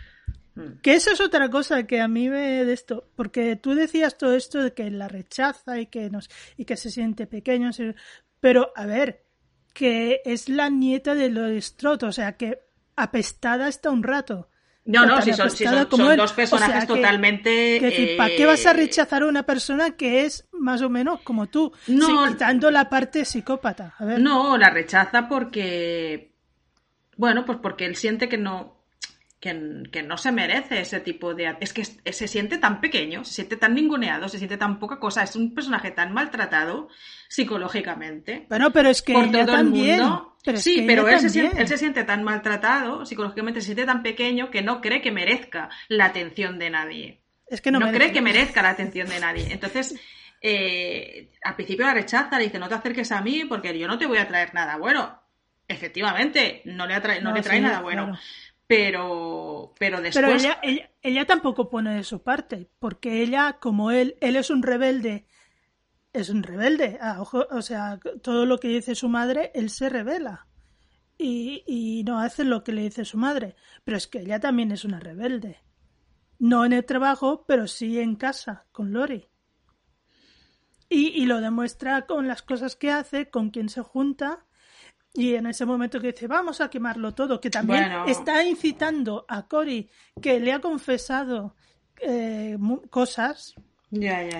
[0.81, 4.33] Que eso es otra cosa que a mí me de esto, porque tú decías todo
[4.35, 7.71] esto de que la rechaza y que nos y que se siente pequeño,
[8.39, 9.25] pero a ver,
[9.73, 12.59] que es la nieta de los o sea que
[12.95, 14.49] apestada está un rato.
[14.85, 15.49] No, no, si son,
[16.15, 18.15] dos personajes totalmente.
[18.17, 21.47] ¿Para qué vas a eh, rechazar a una persona que es más o menos como
[21.47, 21.73] tú?
[21.87, 23.95] No, quitando la parte psicópata.
[24.19, 26.35] No, la rechaza porque.
[27.17, 28.74] Bueno, pues porque él siente que no.
[29.91, 31.55] Que, no se merece ese tipo de...
[31.59, 35.21] Es que se siente tan pequeño, se siente tan ninguneado, se siente tan poca cosa,
[35.21, 36.89] es un personaje tan maltratado
[37.29, 38.47] psicológicamente.
[38.49, 39.99] Bueno, pero es que por todo también.
[39.99, 41.29] el mundo sí, pero él se,
[41.77, 46.59] siente, tan maltratado, psicológicamente se siente tan pequeño que no cree que merezca la atención
[46.59, 47.21] de nadie.
[47.47, 49.47] Es que no, cree que merezca la atención de nadie.
[49.51, 49.95] Entonces,
[50.41, 53.97] eh, al principio la rechaza, le dice, no te acerques a mí porque yo no
[53.97, 55.21] te voy a traer nada bueno.
[55.67, 58.15] Efectivamente, no le, no, le trae nada bueno.
[58.67, 60.25] Pero, pero después...
[60.41, 64.63] Pero ella, ella tampoco pone de su parte, porque ella, como él, él es un
[64.63, 65.27] rebelde
[66.15, 66.97] es un rebelde.
[67.01, 70.47] Ah, o sea, todo lo que dice su madre, él se revela.
[71.17, 73.55] Y, no hace lo que le dice su madre.
[73.83, 75.59] Pero es que ella también es una rebelde.
[76.39, 79.27] No en el trabajo, pero sí en casa, con Lori.
[80.89, 84.45] Y, lo demuestra con las cosas que hace, con quien se junta.
[85.15, 89.47] Y en ese momento que dice, vamos a quemarlo todo, que también está incitando a
[89.47, 89.89] Cory,
[90.21, 91.55] que le ha confesado
[92.01, 92.57] eh,
[92.89, 93.55] cosas,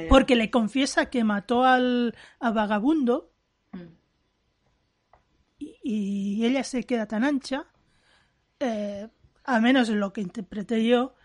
[0.10, 3.32] porque le confiesa que mató al vagabundo
[3.72, 3.84] mm.
[5.60, 7.68] y, ella se queda tan ancha,
[8.60, 9.08] eh,
[9.46, 11.16] a menos en lo que interpreté yo.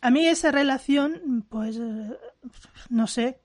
[0.00, 2.18] A mí esa relación, pues, eh,
[2.88, 3.42] no sé,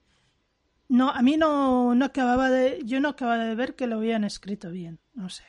[0.91, 4.25] no, a mí no, no acababa de, yo no acababa de ver que lo habían
[4.25, 5.45] escrito bien, no sé.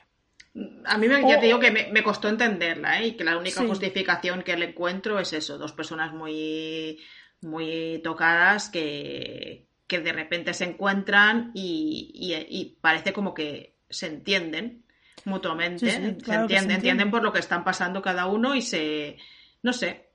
[0.85, 3.09] A mí me, ya te digo que me, costó entenderla, ¿eh?
[3.09, 7.01] y que la única justificación que le encuentro es eso, dos personas muy
[7.41, 14.85] muy tocadas que, de repente se encuentran y, parece como que se entienden
[15.25, 19.17] mutuamente, se, entienden, entienden por lo que están pasando cada uno y se,
[19.63, 20.13] no sé.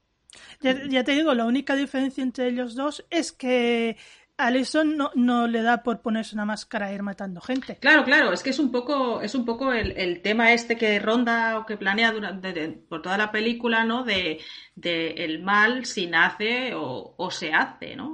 [0.61, 3.97] Ya, te digo, la única diferencia entre ellos dos es que
[4.37, 7.77] Alison no, no, le da por ponerse una máscara e ir matando gente.
[7.77, 11.57] Claro, claro, es que es un poco, es un poco el, tema este que ronda
[11.57, 14.03] o que planea durante, por toda la película, ¿no?
[14.03, 14.39] De,
[14.75, 18.11] el mal si nace o, se hace, ¿no?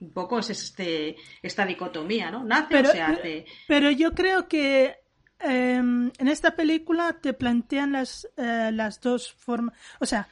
[0.00, 2.42] Un poco es este, esta dicotomía, ¿no?
[2.42, 3.46] Nace o se hace.
[3.68, 4.96] Pero yo creo que
[5.40, 9.76] em, en esta película te plantean las, eh, las dos formas.
[10.00, 10.28] O sea,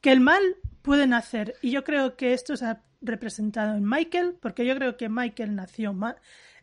[0.00, 0.42] que el mal
[0.80, 1.56] puede nacer.
[1.62, 5.92] Y yo creo que esto ha representado en Michael, porque yo creo que Michael nació,
[5.92, 6.16] mal,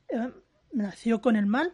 [0.09, 0.31] eh,
[0.73, 1.73] nació con el mal.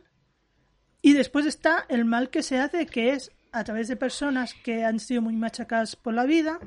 [1.02, 4.84] Y después está el mal que se hace, que es a través de personas que
[4.84, 6.60] han sido muy machacadas por la vida.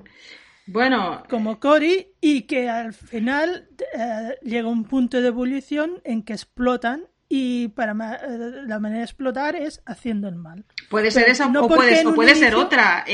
[0.66, 1.24] Bueno.
[1.28, 7.04] Como Cory, y que al final eh, llega un punto de ebullición en que explotan
[7.28, 10.64] y para eh, la manera de explotar es haciendo el mal.
[10.88, 13.04] Puede ser esa o, puede, ser otra.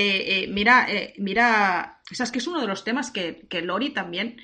[0.48, 0.86] mira,
[1.18, 4.36] mira, es que es uno de los temas que, que Lori también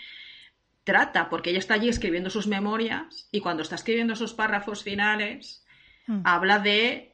[0.84, 5.64] trata, porque ella está allí escribiendo sus memorias y cuando está escribiendo esos párrafos finales,
[6.06, 6.22] hmm.
[6.24, 7.12] habla de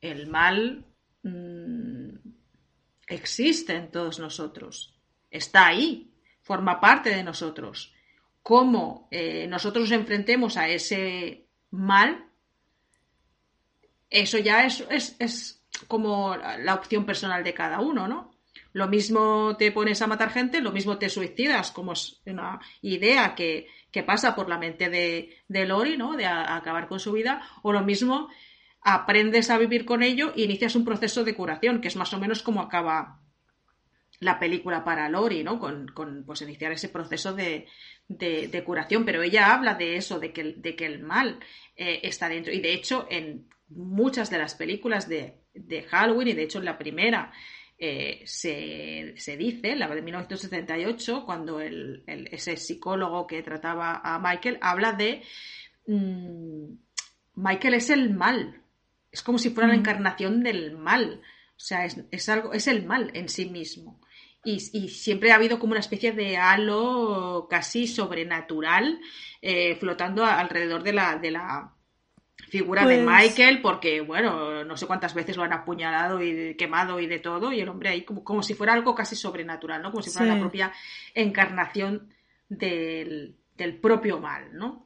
[0.00, 0.84] el mal
[1.22, 2.16] mm,
[3.06, 4.94] existe en todos nosotros,
[5.30, 7.92] está ahí, forma parte de nosotros.
[8.42, 12.26] Cómo eh, nosotros nos enfrentemos a ese mal,
[14.08, 18.35] eso ya es, es, es como la opción personal de cada uno, ¿no?
[18.76, 23.34] Lo mismo te pones a matar gente, lo mismo te suicidas, como es una idea
[23.34, 23.68] que,
[24.04, 26.14] pasa por la mente de, Lori, ¿no?
[26.14, 28.28] De acabar con su vida, o lo mismo
[28.82, 32.18] aprendes a vivir con ello e inicias un proceso de curación, que es más o
[32.18, 33.22] menos como acaba
[34.20, 35.58] la película para Lori, ¿no?
[35.58, 37.66] Con, pues iniciar ese proceso de,
[38.66, 39.06] curación.
[39.06, 41.40] Pero ella habla de eso, de que, de que el mal
[41.76, 42.52] eh, está dentro.
[42.52, 45.40] Y de hecho, en muchas de las películas de,
[45.88, 47.32] Halloween, y de hecho en la primera
[47.78, 54.92] eh, se, dice, la de 1978, cuando el, ese psicólogo que trataba a Michael habla
[54.92, 55.22] de
[55.86, 56.72] mm,
[57.34, 58.62] Michael es el mal,
[59.12, 59.78] es como si fuera la mm.
[59.78, 61.20] encarnación del mal.
[61.50, 64.00] O sea, es, algo, es el mal en sí mismo.
[64.44, 69.00] Y, siempre ha habido como una especie de halo casi sobrenatural
[69.42, 71.75] eh, flotando alrededor de la, de la
[72.48, 77.00] figura de pues Michael, porque, bueno, no sé cuántas veces lo han apuñalado y quemado
[77.00, 79.90] y de todo, y el hombre ahí como, como si fuera algo casi sobrenatural, ¿no?
[79.90, 80.72] Como si fuera la propia
[81.14, 82.08] encarnación
[82.48, 83.36] del,
[83.80, 84.84] propio mal, ¿no?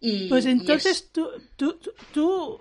[0.00, 1.78] Y, pues entonces tú, tú,
[2.12, 2.58] tú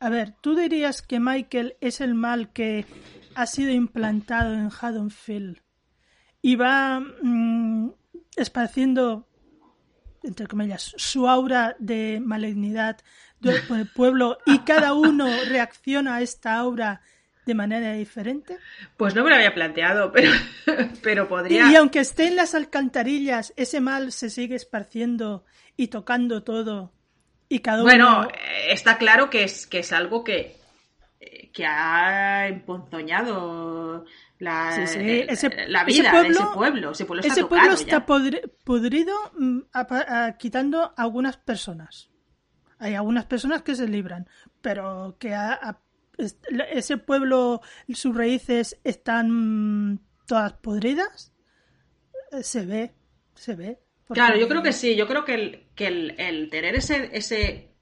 [0.00, 2.86] a ver, ¿tú dirías que Michael es el mal que
[3.34, 5.58] ha sido implantado en Haddonfield
[6.40, 7.90] y va mm,
[8.34, 9.28] esparciendo,
[10.22, 12.98] entre comillas, su aura de malignidad
[13.94, 17.00] pueblo y cada uno reacciona a esta aura
[17.46, 18.58] de manera diferente?
[18.96, 20.32] Pues no me lo había planteado, pero,
[21.02, 21.70] pero podría.
[21.70, 25.44] Y, aunque esté en las alcantarillas, ese mal se sigue esparciendo
[25.76, 26.92] y tocando todo
[27.82, 30.56] bueno, eh, está claro que es, que es algo que,
[31.52, 34.04] que ha emponzoñado
[34.38, 35.26] la, eh,
[35.66, 36.92] la vida de ese pueblo.
[36.92, 39.60] Ese pueblo está, ese pueblo está podrido mm,
[40.38, 42.08] quitando a algunas personas.
[42.80, 44.26] Hay algunas personas que se libran,
[44.62, 45.36] pero que
[46.72, 47.60] ese pueblo,
[47.92, 51.32] sus raíces están todas podridas,
[52.32, 52.94] eh, se ve,
[53.34, 53.78] se ve.
[54.08, 57.74] Claro, yo creo que sí, yo creo que el, que el, tener ese, ese,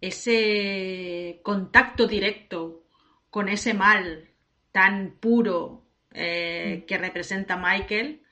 [0.00, 2.84] ese contacto directo
[3.30, 4.28] con ese mal
[4.70, 6.86] tan puro eh, mm.
[6.86, 8.22] que representa Michael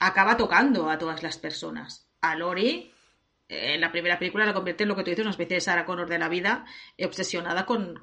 [0.00, 2.08] acaba tocando a todas las personas.
[2.22, 2.91] A Lori,
[3.52, 5.84] en la primera película la convierte en lo que tú dices, una especie de Sarah
[5.84, 6.64] Connor de la vida,
[7.04, 8.00] obsesionada con,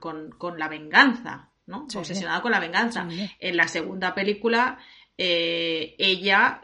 [0.57, 1.87] la venganza, ¿no?
[1.95, 3.07] Obsesionada con la venganza.
[3.39, 4.79] En la segunda película,
[5.17, 6.61] eh, ella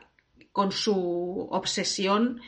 [0.51, 2.41] con su obsesión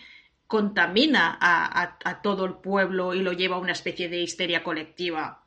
[0.48, 5.44] contamina a, todo el pueblo y lo lleva a una especie de histeria colectiva,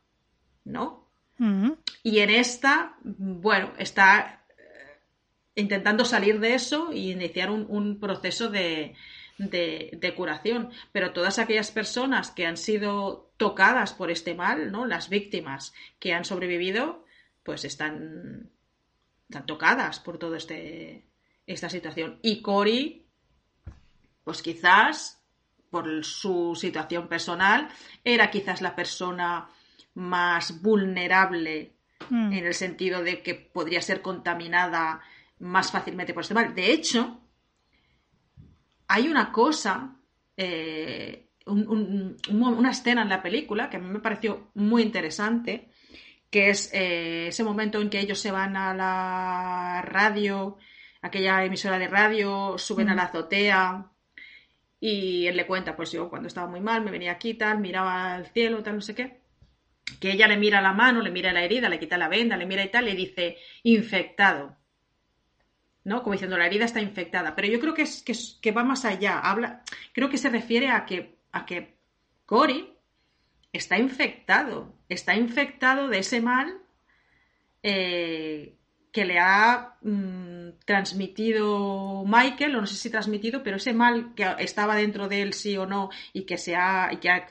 [0.65, 1.09] ¿no?
[1.39, 1.71] Mm.
[2.03, 5.01] Y en esta, bueno, está eh,
[5.55, 8.95] intentando salir de eso y iniciar un, proceso de,
[9.49, 10.71] de, curación.
[10.93, 14.87] Pero todas aquellas personas que han sido tocadas por este mal, ¿no?
[14.87, 17.05] Las víctimas que han sobrevivido,
[17.43, 18.51] pues están,
[19.29, 21.07] están tocadas por todo este,
[21.47, 22.19] esta situación.
[22.23, 23.07] Y Cory,
[24.25, 25.23] pues quizás
[25.71, 27.69] por su situación personal,
[28.05, 29.49] era quizás la persona
[29.95, 31.77] más vulnerable
[32.09, 32.33] mm.
[32.33, 35.01] en el sentido de que podría ser contaminada
[35.39, 36.55] más fácilmente por este mal.
[36.55, 37.20] De hecho,
[38.93, 39.97] hay una cosa,
[40.37, 45.71] eh, una escena en la película que a mí me pareció muy interesante,
[46.29, 50.59] que es eh, ese momento en que ellos se van a la radio
[51.03, 53.93] aquella emisora de radio, suben a la azotea
[54.81, 58.15] y él le cuenta, pues yo cuando estaba muy mal me venía aquí tal, miraba
[58.15, 59.21] al cielo, tal, no sé qué,
[60.01, 62.47] que ella le mira la mano, le mira la herida, le quita la venda, le
[62.47, 64.60] mira y tal, le dice infectado.
[65.99, 67.35] Como diciendo, la herida está infectada.
[67.35, 69.19] Pero yo creo que, es, que, va más allá.
[69.19, 69.63] Habla,
[69.93, 71.77] creo que se refiere a que, a que
[72.27, 72.73] Cory
[73.53, 74.75] está infectado.
[74.89, 76.59] Está infectado de ese mal
[77.63, 78.57] eh,
[78.93, 84.27] que le ha mm, transmitido Michael, o no sé si transmitido, pero ese mal que
[84.39, 87.27] estaba dentro de él sí o no y que se ha, y que ha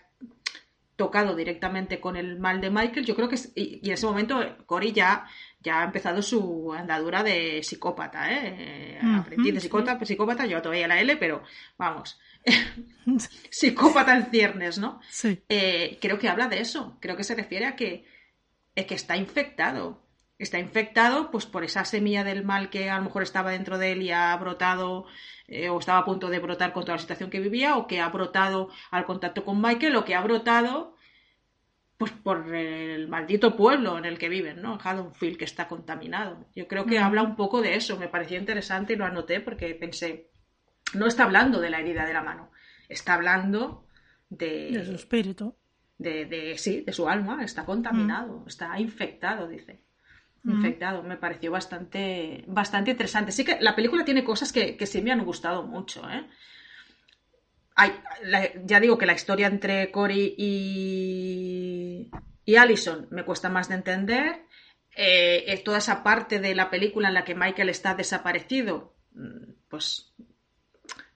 [0.99, 4.91] tocado directamente con el mal de Michael, yo creo que y, en ese momento Cory
[4.91, 5.25] ya,
[5.61, 8.99] ya ha empezado su andadura de psicópata, ¿eh?
[9.01, 11.43] Aprendí de psicópata, psicópata, yo todavía la L, pero
[11.77, 12.19] vamos,
[13.49, 15.01] psicópata en ciernes, ¿no?
[15.09, 15.41] Sí.
[15.49, 18.05] Eh, creo que habla de eso, creo que se refiere a que,
[18.75, 20.01] es que está infectado
[20.39, 23.91] está infectado pues por esa semilla del mal que a lo mejor estaba dentro de
[23.91, 25.05] él y ha brotado
[25.47, 27.99] eh, o estaba a punto de brotar con toda la situación que vivía o que
[27.99, 30.95] ha brotado al contacto con Michael o que ha brotado
[31.99, 34.79] pues por el maldito pueblo en el que viven, ¿no?
[34.81, 36.45] Haddonfield, que está contaminado.
[36.55, 39.75] Yo creo que habla un poco de eso, me pareció interesante y lo anoté porque
[39.75, 40.29] pensé,
[40.93, 42.51] no está hablando de la herida de la mano,
[42.87, 43.85] está hablando
[44.29, 44.71] de...
[44.71, 45.55] De su espíritu.
[45.97, 49.83] De, de sí, de su alma, está contaminado, está infectado, dice
[50.45, 51.03] infectado.
[51.03, 53.33] Me pareció bastante, bastante interesante.
[53.33, 56.09] Sí que la película tiene cosas que, sí me han gustado mucho.
[56.09, 56.25] ¿eh?
[58.65, 62.11] Ya digo que la historia entre Cory y,
[62.45, 64.45] y Allison me cuesta más de entender.
[64.95, 70.13] Eh, toda esa parte de la película en la que Michael está desaparecido, mm, pues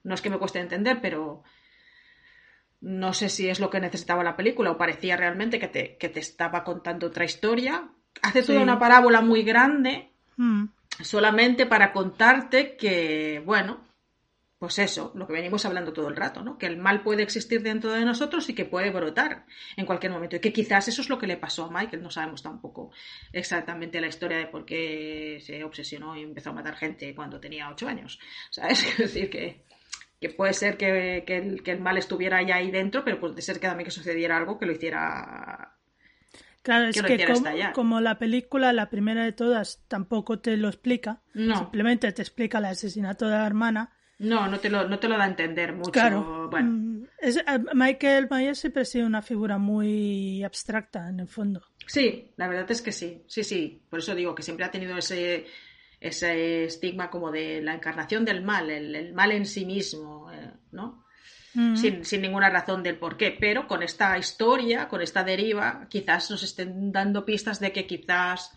[0.03, 1.43] no es que me cueste entender, pero
[2.81, 6.09] no sé si es lo que necesitaba la película o parecía realmente que te, que
[6.09, 7.89] te estaba contando otra historia.
[8.21, 10.65] Hace toda una parábola muy grande mm.
[11.01, 13.82] solamente para contarte que, bueno,
[14.63, 16.57] pues eso, lo que venimos hablando todo el rato, ¿no?
[16.57, 19.45] Que el mal puede existir dentro de nosotros y que puede brotar
[19.75, 20.37] en cualquier momento.
[20.37, 22.01] Y que quizás eso es lo que le pasó a Michael.
[22.01, 22.91] No sabemos tampoco
[23.33, 27.69] exactamente la historia de por qué se obsesionó y empezó a matar gente cuando tenía
[27.69, 28.17] ocho años.
[28.51, 28.81] ¿Sabes?
[28.93, 29.65] Es decir, que,
[30.21, 33.83] que puede ser que, el, mal estuviera ya ahí dentro, pero puede ser que también
[33.83, 35.75] que sucediera algo que lo hiciera.
[36.61, 37.27] Claro, es que,
[37.73, 41.21] como, la película, la primera de todas, tampoco te lo explica.
[41.33, 43.91] Simplemente te explica el asesinato de la hermana.
[44.23, 45.91] No, no te lo, no te lo da a entender mucho.
[45.91, 46.47] Claro.
[46.49, 46.71] Bueno.
[46.71, 47.43] Mm, es,
[47.73, 51.61] Michael Myers siempre ha sido una figura muy abstracta, en el fondo.
[51.85, 53.23] Sí, la verdad es que sí.
[53.27, 53.83] Sí, sí.
[53.89, 55.45] Por eso digo que siempre ha tenido ese
[56.03, 61.05] ese estigma como de la encarnación del mal, el, mal en sí mismo, eh, ¿no?
[61.53, 66.31] sin, sin, ninguna razón del por qué, pero con esta historia, con esta deriva, quizás
[66.31, 68.51] nos estén dando pistas de que quizás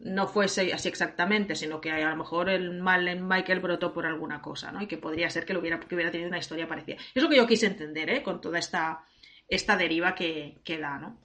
[0.00, 4.06] no fuese así exactamente, sino que a lo mejor el mal en Michael brotó por
[4.06, 4.80] alguna cosa, ¿no?
[4.82, 6.96] Y que podría ser que, lo hubiera, que hubiera tenido una historia parecida.
[7.14, 8.22] Es lo que yo quise entender, ¿eh?
[8.22, 9.04] Con toda esta,
[9.48, 11.20] esta deriva que, que da, ¿no?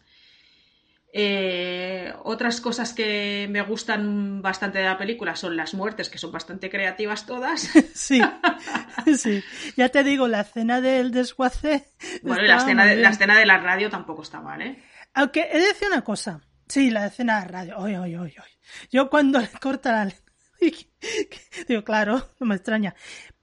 [1.17, 6.33] Eh, otras cosas que me gustan bastante de la película son las muertes, que son
[6.33, 7.69] bastante creativas todas.
[7.95, 8.21] Sí,
[9.17, 9.41] sí.
[9.77, 11.87] Ya te digo, la escena del desguace.
[12.21, 14.83] Bueno, y la escena, de, la escena de la radio tampoco está mal, ¿eh?
[15.13, 16.41] Aunque he de decir una cosa.
[16.67, 17.77] Sí, la escena de radio.
[17.77, 18.33] Oy, oy, oy,
[18.91, 20.13] Yo cuando le cortan
[21.67, 22.95] digo, claro, no me extraña.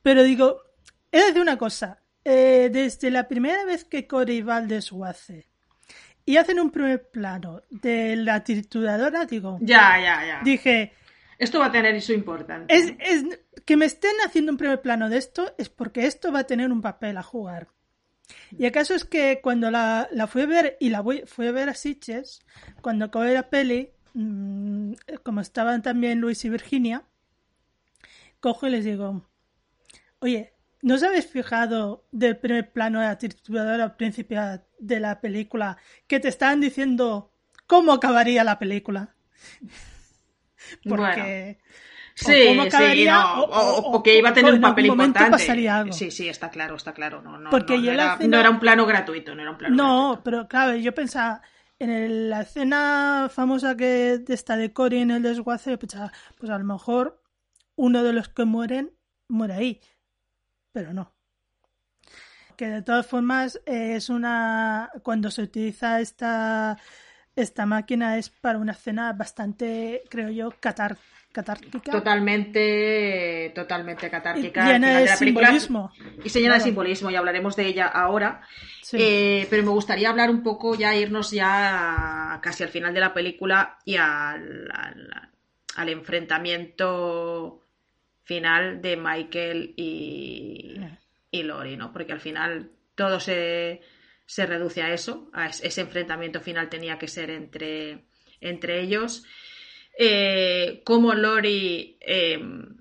[0.02, 0.62] Pero digo,
[1.10, 1.98] he de decir una cosa.
[2.24, 5.48] Eh, desde la primera vez que Cory va al desguace
[6.24, 9.58] y hacen un primer plano de la trituradora, digo.
[9.60, 10.40] Ya, ya, ya.
[10.44, 10.92] Dije.
[11.38, 12.74] Esto va a tener su importancia.
[12.74, 13.24] Es, es,
[13.64, 16.70] que me estén haciendo un primer plano de esto es porque esto va a tener
[16.70, 17.68] un papel a jugar.
[18.56, 21.52] Y acaso es que cuando la, la fui a ver y la voy, fui a
[21.52, 22.40] ver a Sitches,
[22.80, 24.92] cuando acabé la peli, mmm,
[25.22, 27.04] como estaban también Luis y Virginia,
[28.40, 29.28] cojo y les digo,
[30.20, 34.40] oye, ¿no os habéis fijado del primer plano de la trituradora al principio
[34.78, 37.32] de la película que te estaban diciendo
[37.72, 39.14] cómo acabaría la película.
[40.88, 41.58] Porque.
[42.14, 45.38] Sí, sí, o, que iba a tener un papel importante.
[45.92, 47.22] Sí, sí, está claro, está claro.
[47.22, 50.20] No, no, Porque no, era, no, era, un plano gratuito, no era un plano No,
[50.22, 51.40] pero claro, yo pensaba,
[51.82, 56.64] en la escena famosa que está de Cory en el desguace, pensaba, pues a lo
[56.64, 57.22] mejor
[57.76, 58.92] uno de los que mueren
[59.28, 59.80] muere ahí.
[60.72, 61.12] Pero no
[62.56, 66.78] que de todas formas es una cuando se utiliza esta
[67.34, 71.21] esta máquina es para una escena bastante creo yo catártica
[71.90, 75.92] totalmente totalmente catártica y llena de, simbolismo.
[76.24, 78.42] Y se llena de simbolismo y hablaremos de ella ahora.
[78.92, 83.14] Eh, pero me gustaría hablar un poco ya irnos ya casi al final de la
[83.14, 84.70] película y al,
[85.76, 87.62] al enfrentamiento
[88.24, 90.76] final de Michael y,
[91.30, 91.92] y Lori, ¿no?
[91.92, 93.80] Porque al final todo se,
[94.36, 98.04] reduce a eso, a ese enfrentamiento final tenía que ser entre,
[98.40, 99.24] entre ellos.
[99.98, 102.76] Eh, como Lori em,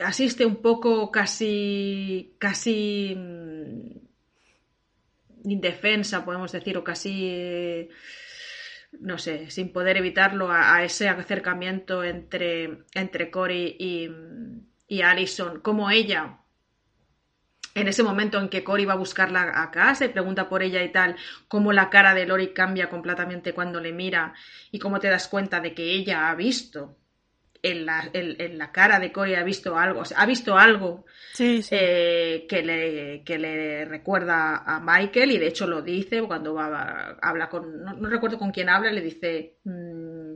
[0.00, 4.02] asiste un poco casi, casi mm,
[5.44, 7.88] indefensa, podemos decir, o casi,
[9.00, 14.10] no sé, sin poder evitarlo, a, ese acercamiento entre, entre Cory y,
[14.88, 16.41] y Allison, como ella
[17.74, 20.82] en ese momento en que Cory va a buscarla a casa y pregunta por ella
[20.82, 21.16] y tal,
[21.48, 24.34] cómo la cara de Lori cambia completamente cuando le mira
[24.70, 26.96] y cómo te das cuenta de que ella ha visto
[27.62, 31.04] en la, en, la cara de Cory ha visto algo, ha visto algo
[31.38, 37.16] eh, que, le, que le recuerda a Michael y de hecho lo dice cuando va,
[37.22, 40.34] habla con, no, recuerdo con quién habla, le dice, mm,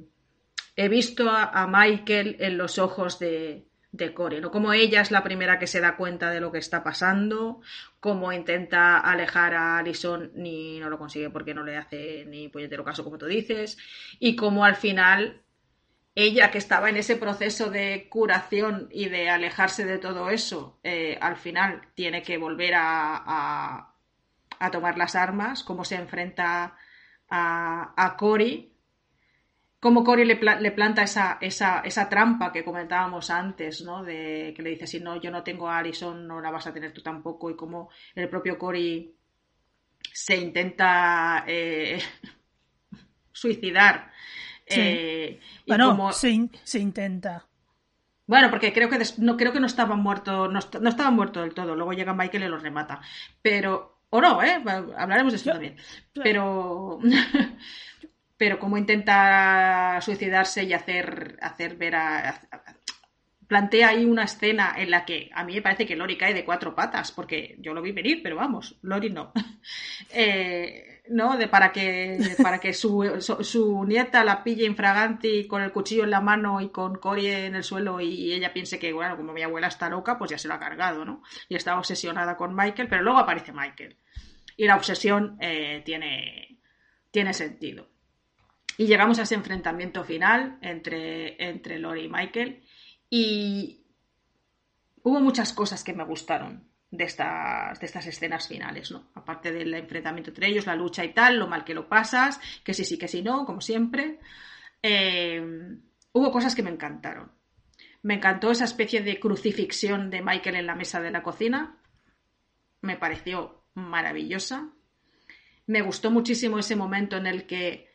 [0.77, 3.66] he visto a Michael en los ojos de,
[3.97, 4.51] de Cory, ¿no?
[4.51, 7.61] Como ella es la primera que se da cuenta de lo que está pasando,
[8.01, 12.85] cómo intenta alejar a Alison ni no lo consigue porque no le hace ni puñetero
[12.85, 13.79] caso como tú dices,
[14.19, 15.43] y cómo al final
[16.15, 21.19] ella que estaba en ese proceso de curación y de alejarse de todo eso, eh,
[21.21, 23.93] al final tiene que volver a,
[24.59, 26.77] a, tomar las armas, cómo se enfrenta
[27.29, 28.17] a, a
[29.87, 34.03] cómo Cory le, le planta esa, esa, esa, trampa que comentábamos antes, ¿no?
[34.03, 36.73] De que le dice, si no, yo no tengo a Alison, no la vas a
[36.73, 39.15] tener tú tampoco, y cómo el propio Cory
[40.13, 42.01] se intenta eh,
[43.33, 44.11] suicidar.
[44.67, 47.47] Eh, bueno, se, se, intenta.
[48.27, 51.55] Bueno, porque creo que no creo que no estaba muerto, no, no estaba muerto del
[51.55, 51.77] todo.
[51.77, 53.01] Luego llega Michael y lo remata.
[53.41, 54.61] Pero o no, ¿eh?
[54.97, 55.77] Hablaremos de eso también.
[56.13, 56.99] Pero
[58.37, 62.41] pero cómo intenta suicidarse y hacer hacer ver a,
[63.47, 66.45] plantea ahí una escena en la que a mí me parece que Lori cae de
[66.45, 69.33] cuatro patas, porque yo lo vi venir, pero vamos, Lori no.
[70.11, 71.37] eh, ¿no?
[71.37, 76.11] De para que, para que su, su, nieta la pille infraganti con el cuchillo en
[76.11, 79.43] la mano y con Cory en el suelo y ella piense que, bueno, como mi
[79.43, 81.23] abuela está loca, pues ya se lo ha cargado, ¿no?
[81.49, 83.97] Y está obsesionada con Michael, pero luego aparece Michael.
[84.57, 86.59] Y la obsesión eh, tiene,
[87.11, 87.89] tiene sentido.
[88.79, 92.63] Y llegamos a ese enfrentamiento final entre, entre Lori y Michael.
[93.09, 93.87] Y
[95.03, 99.11] hubo muchas cosas que me gustaron de estas, de estas escenas finales, ¿no?
[99.15, 102.75] Aparte del enfrentamiento entre ellos, la lucha y tal, lo mal que lo pasas, que
[102.75, 104.19] sí, sí, que sí, no, como siempre.
[104.83, 105.43] Eh,
[106.13, 107.33] hubo cosas que me encantaron.
[108.03, 111.79] Me encantó esa especie de crucifixión de Michael en la mesa de la cocina.
[112.81, 114.71] Me pareció maravillosa.
[115.67, 117.91] Me gustó muchísimo ese momento en el que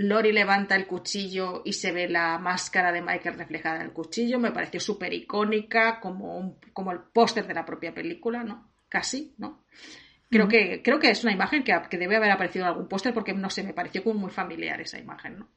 [0.00, 4.38] Lori levanta el cuchillo y se ve la máscara de Michael reflejada en el cuchillo.
[4.38, 8.72] Me pareció súper icónica, como, como el póster de la propia película, ¿no?
[8.88, 9.64] Casi, ¿no?
[10.30, 13.12] Creo, que, creo que es una imagen que, que debe haber aparecido en algún póster
[13.12, 15.48] porque, no sé, me pareció como muy familiar esa imagen, ¿no?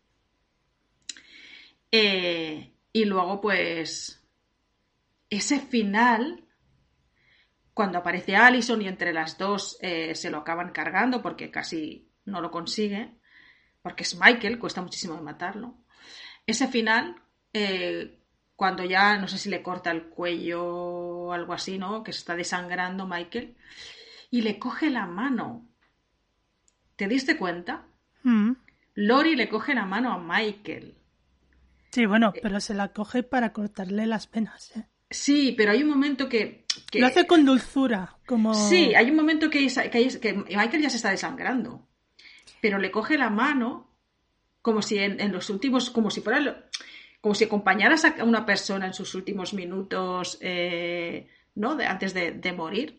[1.89, 4.27] Eh, y luego, pues,
[5.29, 6.43] ese final,
[7.73, 12.41] cuando aparece Allison y entre las dos eh, se lo acaban cargando porque casi no
[12.41, 13.22] lo consigue
[13.83, 15.75] porque es Michael, cuesta muchísimo de matarlo.
[16.47, 17.21] Ese final,
[17.51, 18.17] eh,
[18.55, 22.01] cuando ya no sé si le corta el cuello o algo así, ¿no?
[22.01, 23.55] Que se está desangrando Michael,
[24.31, 25.67] y le coge la mano.
[26.95, 27.85] ¿Te diste cuenta?
[28.23, 28.53] Mm.
[28.95, 30.95] Lori le coge la mano a Michael.
[31.91, 34.87] Sí, bueno, eh, pero se la coge para cortarle las penas, ¿eh?
[35.09, 38.53] Sí, pero hay un momento que, Lo hace con dulzura, como...
[38.55, 41.87] Sí, hay un momento que, que Michael ya se está desangrando
[42.63, 43.89] pero le coge la mano
[44.61, 46.69] como si en, los últimos, como si fuera,
[47.19, 51.71] como si acompañaras a una persona en sus últimos minutos, eh, ¿no?
[51.71, 52.97] Antes de, morir.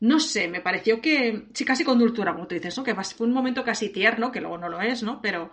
[0.00, 2.84] No sé, me pareció que, sí, casi con dulzura, como tú dices, ¿no?
[2.84, 5.22] Que fue un momento casi tierno, que luego no lo es, ¿no?
[5.22, 5.50] Pero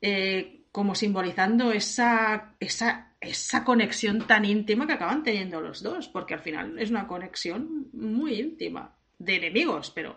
[0.00, 6.34] eh, como simbolizando esa, esa, esa conexión tan íntima que acaban teniendo los dos, porque
[6.34, 10.16] al final es una conexión muy íntima, de enemigos, pero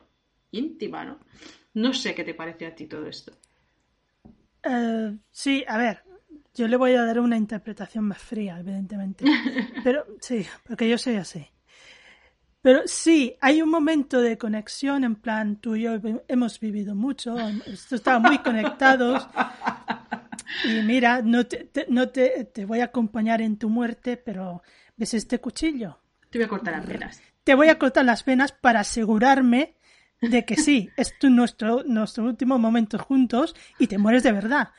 [0.51, 1.17] íntima, ¿no?
[1.73, 3.31] No sé qué te parece a ti todo esto.
[4.63, 6.03] Eh, sí, a ver,
[6.53, 9.25] yo le voy a dar una interpretación más fría, evidentemente.
[9.83, 11.47] Pero sí, porque yo soy así.
[12.61, 15.93] Pero sí, hay un momento de conexión, en plan, tú y yo
[16.27, 17.35] hemos vivido mucho,
[17.91, 19.27] estamos muy conectados.
[20.65, 24.61] Y mira, no, te, no te, te, voy a acompañar en tu muerte, pero
[24.97, 25.99] ¿ves este cuchillo?
[26.29, 27.21] Te voy a cortar las venas.
[27.43, 29.75] Te voy a cortar las venas para asegurarme
[30.21, 34.69] de que sí, es tu, nuestro, nuestro último momento juntos y te mueres de verdad.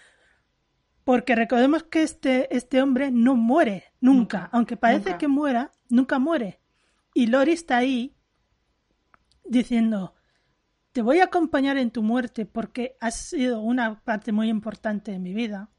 [1.05, 4.49] Porque recordemos que este, este hombre no muere nunca.
[4.53, 6.61] Aunque parece que muera, nunca muere.
[7.13, 8.15] Y Lori está ahí
[9.45, 10.15] diciendo,
[10.93, 15.19] te voy a acompañar en tu muerte porque has sido una parte muy importante de
[15.19, 15.71] mi vida.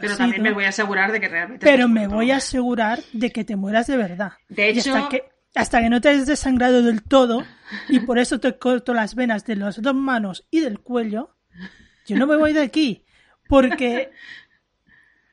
[0.00, 1.64] Pero también me voy a asegurar de que realmente...
[1.64, 4.32] Pero me voy a asegurar de que te mueras de verdad.
[4.48, 7.44] De hecho, que, hasta que no te hayas desangrado del todo
[7.88, 11.34] y por eso te corto las venas de las dos manos y del cuello,
[12.06, 13.04] yo no me voy de aquí.
[13.48, 14.10] Porque.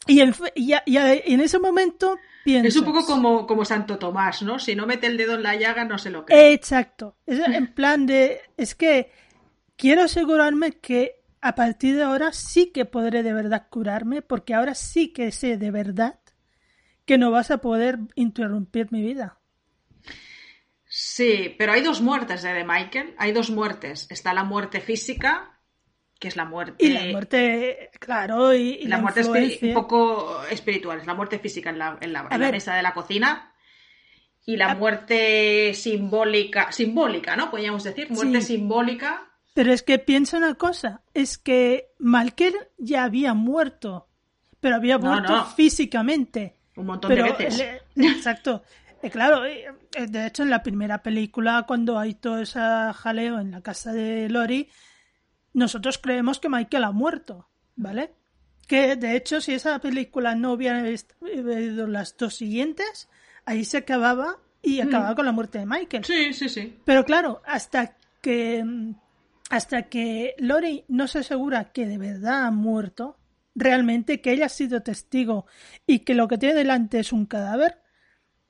[0.08, 2.68] Y, en ese momento pienso.
[2.68, 4.60] Es un poco como, como Santo Tomás, ¿no?
[4.60, 6.54] Si no mete el dedo en la llaga, no se lo cree.
[6.54, 7.18] Exacto.
[7.26, 8.42] Es en plan de.
[8.58, 9.12] Es que
[9.76, 14.76] quiero asegurarme que a partir de ahora sí que podré de verdad curarme, porque ahora
[14.76, 16.20] sí que sé de verdad
[17.06, 19.40] que no vas a poder interrumpir mi vida.
[20.96, 23.16] Sí, pero hay dos muertes de Michael.
[23.18, 24.06] Hay dos muertes.
[24.12, 25.60] Está la muerte física,
[26.20, 26.86] que es la muerte.
[26.86, 29.24] Y la muerte, claro, y, la, muerte
[29.64, 31.00] un poco espiritual.
[31.00, 33.56] Es la muerte física en la, en la, mesa de la cocina.
[34.46, 37.50] Y la muerte simbólica, simbólica, ¿no?
[37.50, 39.32] Podríamos decir, muerte simbólica.
[39.56, 44.10] Pero es que piensa una cosa, es que Michael ya había muerto,
[44.60, 46.60] pero había muerto físicamente.
[46.76, 47.82] Un montón de veces.
[47.96, 48.62] exacto.
[49.04, 52.60] Eh, claro, eh, eh, de hecho en la primera película, cuando hay todo ese
[52.96, 54.70] jaleo en la casa de Lori,
[55.54, 57.50] nosotros creemos que Michael ha muerto.
[57.76, 58.14] ¿vale?
[58.68, 63.10] Que de hecho, si esa película no hubiera habido las dos siguientes,
[63.46, 64.88] ahí se acababa y Mm.
[64.88, 66.06] acababa con la muerte de Michael.
[66.06, 66.78] Sí, sí, sí.
[66.86, 68.64] Pero claro, hasta que
[69.50, 73.18] hasta que Lori no se asegura que de verdad ha muerto,
[73.54, 75.46] realmente que ella ha sido testigo
[75.86, 77.80] y que lo que tiene delante es un cadáver,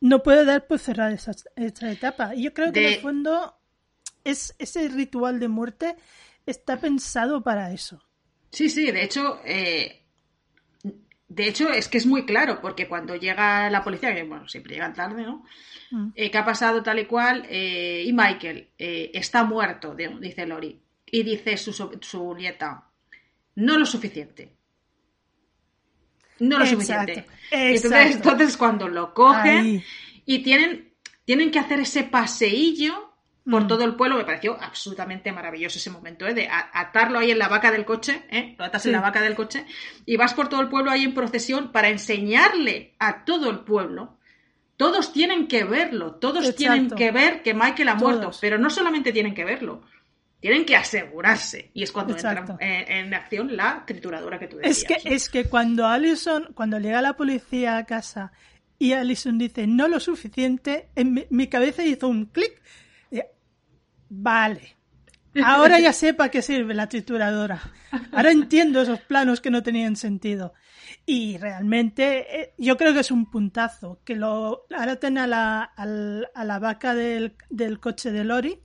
[0.03, 2.35] no puede dar por cerrar esa, esa etapa.
[2.35, 3.55] Y yo creo que en De- el fondo
[4.25, 5.95] es, ese ritual de muerte
[6.45, 8.03] está pensado para eso.
[8.51, 10.03] Sí, sí, de hecho, eh,
[11.27, 14.73] de hecho es que es muy claro, porque cuando llega la policía, que bueno, siempre
[14.73, 15.45] llegan tarde, ¿no?
[15.91, 16.09] Mm.
[16.15, 20.79] Eh, que ha pasado tal y cual, eh, y Michael eh, está muerto, dice Lori,
[21.05, 22.89] y dice su, su nieta,
[23.55, 24.51] no lo suficiente.
[26.49, 27.25] No lo Exacto, suficiente.
[27.51, 28.29] Entonces, exacto.
[28.31, 29.83] entonces cuando lo cogen Ahí.
[30.25, 30.93] y tienen,
[31.25, 33.11] tienen que hacer ese paseillo
[33.49, 33.67] por Mm.
[33.67, 36.33] todo el pueblo, me pareció absolutamente maravilloso ese momento, ¿eh?
[36.33, 38.55] de atarlo ahí en la vaca del coche, ¿eh?
[38.57, 38.87] lo atas Sí.
[38.89, 39.65] en la vaca del coche,
[40.05, 44.17] y vas por todo el pueblo ahí en procesión para enseñarle a todo el pueblo.
[44.77, 46.57] Todos tienen que verlo, todos Exacto.
[46.57, 49.81] tienen que ver que Michael ha muerto, pero no solamente tienen que verlo,
[50.43, 51.71] tienen que asegurarse.
[51.73, 52.57] Y es cuando Exacto.
[52.59, 54.77] entra en, en acción la trituradora que tú decías.
[54.77, 58.33] Es que, es que cuando Allison, cuando llega la policía a casa
[58.77, 62.61] y Allison dice no lo suficiente, en mi, mi cabeza hizo un clic.
[64.09, 64.75] Vale.
[65.45, 67.61] Ahora ya sé para qué sirve la trituradora.
[68.11, 70.53] Ahora entiendo esos planos que no tenían sentido.
[71.05, 74.01] Y realmente eh, yo creo que es un puntazo.
[74.03, 78.59] Que lo aten a la, a la vaca del, del coche de Lori,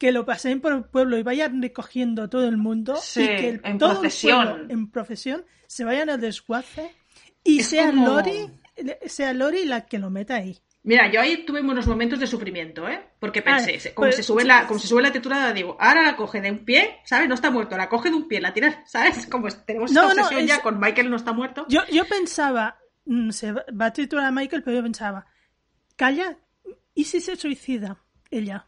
[0.00, 3.48] que lo pasen por el pueblo y vayan recogiendo todo el mundo Sí, y que
[3.50, 4.40] el- en todo procesión.
[4.40, 6.90] el pueblo en profesión se vayan al desguace
[7.44, 8.50] y Es sea como- Lori
[9.06, 10.58] sea Lori la que lo meta ahí.
[10.84, 13.10] Mira, yo ahí tuve unos momentos de sufrimiento, ¿eh?
[13.20, 16.02] Porque pensé, Ah, se- como, pues, se sube la, como se sube la digo, ahora
[16.02, 17.28] la coge de un pie, ¿sabes?
[17.28, 19.26] No está muerto, la coge de un pie, la tira, ¿sabes?
[19.30, 21.66] Como tenemos esta No, no, obsesión es- ya con Michael no está muerto.
[21.68, 25.26] Yo, yo pensaba, mm, se va a triturar a Michael, pero yo pensaba,
[25.96, 26.38] calla,
[26.94, 27.98] ¿y si se suicida
[28.30, 28.66] ella?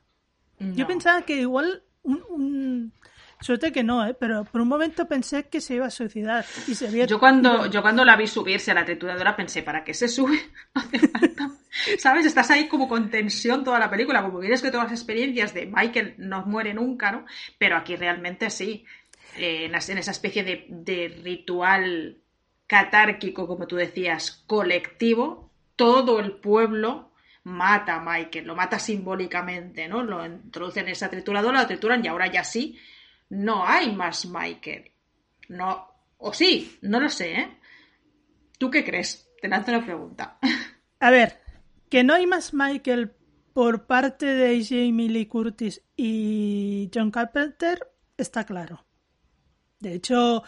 [0.75, 2.93] Yo pensaba que igual un, un-
[3.41, 4.15] suerte que no, ¿eh?
[4.15, 7.67] pero por un momento pensé que se iba a suicidar y se había Yo cuando,
[7.67, 10.39] yo cuando la vi subirse a la trituradora pensé, ¿para qué se sube?
[10.75, 11.51] No hace falta.
[11.99, 12.27] ¿Sabes?
[12.27, 15.67] Estás ahí como con tensión toda la película, como vienes que todas las experiencias de
[15.67, 17.25] Michael no muere nunca, ¿no?
[17.59, 18.85] Pero aquí realmente sí.
[19.37, 22.19] Eh, en esa especie de, de ritual
[22.67, 27.12] catárquico, como tú decías, colectivo, todo el pueblo
[27.45, 30.03] mata a Michael, lo mata simbólicamente, ¿no?
[30.03, 32.79] Lo introducen en esa trituradora, lo trituran y ahora ya sí,
[33.31, 34.93] no hay más Michael.
[35.49, 35.89] No,
[36.19, 37.59] o sí, no lo sé, ¿eh?
[38.59, 39.29] ¿Tú qué crees?
[39.41, 40.39] Te lanzo la pregunta.
[41.01, 41.41] A ver,
[41.89, 43.13] que no hay más Michael
[43.53, 48.87] por parte de Jamie Lee Curtis y John Carpenter está claro.
[49.81, 50.45] De hecho,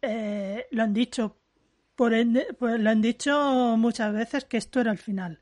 [0.00, 1.42] eh, lo han dicho
[1.94, 2.12] por
[2.58, 5.41] pues lo han dicho muchas veces que esto era el final.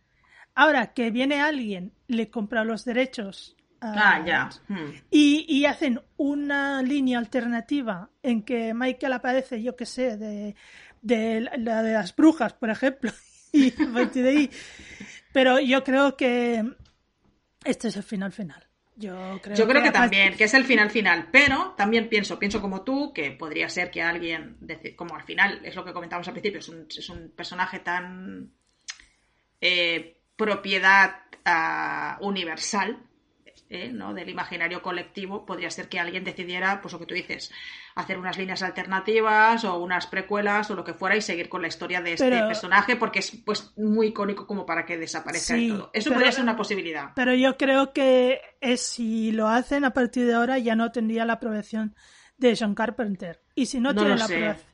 [0.54, 4.50] Ahora que viene alguien, le compra los derechos Ah, ya.
[4.68, 4.90] Hmm.
[5.10, 10.54] y, y hacen una línea alternativa en que Michael aparece, yo que sé, de,
[11.00, 13.10] de la- de las brujas, por ejemplo,
[13.52, 14.50] y de ahí.
[15.32, 16.62] Pero yo creo que
[17.64, 18.66] este es el final final.
[18.96, 22.60] Yo creo, Yo creo que también, que es el final final, pero también pienso, pienso
[22.60, 24.58] como tú, que podría ser que alguien,
[24.94, 28.52] como al final, es lo que comentamos al principio, es un, es un personaje tan
[29.58, 32.98] eh, propiedad ah, universal,
[33.68, 34.12] eh, ¿no?
[34.14, 37.52] del imaginario colectivo, podría ser que alguien decidiera, pues lo que tú dices,
[37.94, 41.68] hacer unas líneas alternativas o unas precuelas o lo que fuera y seguir con la
[41.68, 45.68] historia de este Pero- personaje porque es pues muy icónico como para que desaparezca Sí,
[45.68, 45.90] todo.
[45.92, 47.10] Eso pero- podría ser una posibilidad.
[47.14, 51.24] Pero yo creo que es, si lo hacen a partir de ahora ya no tendría
[51.24, 51.94] la aprobación
[52.38, 53.40] de John Carpenter.
[53.54, 54.69] Y si no, No tiene la aprobación.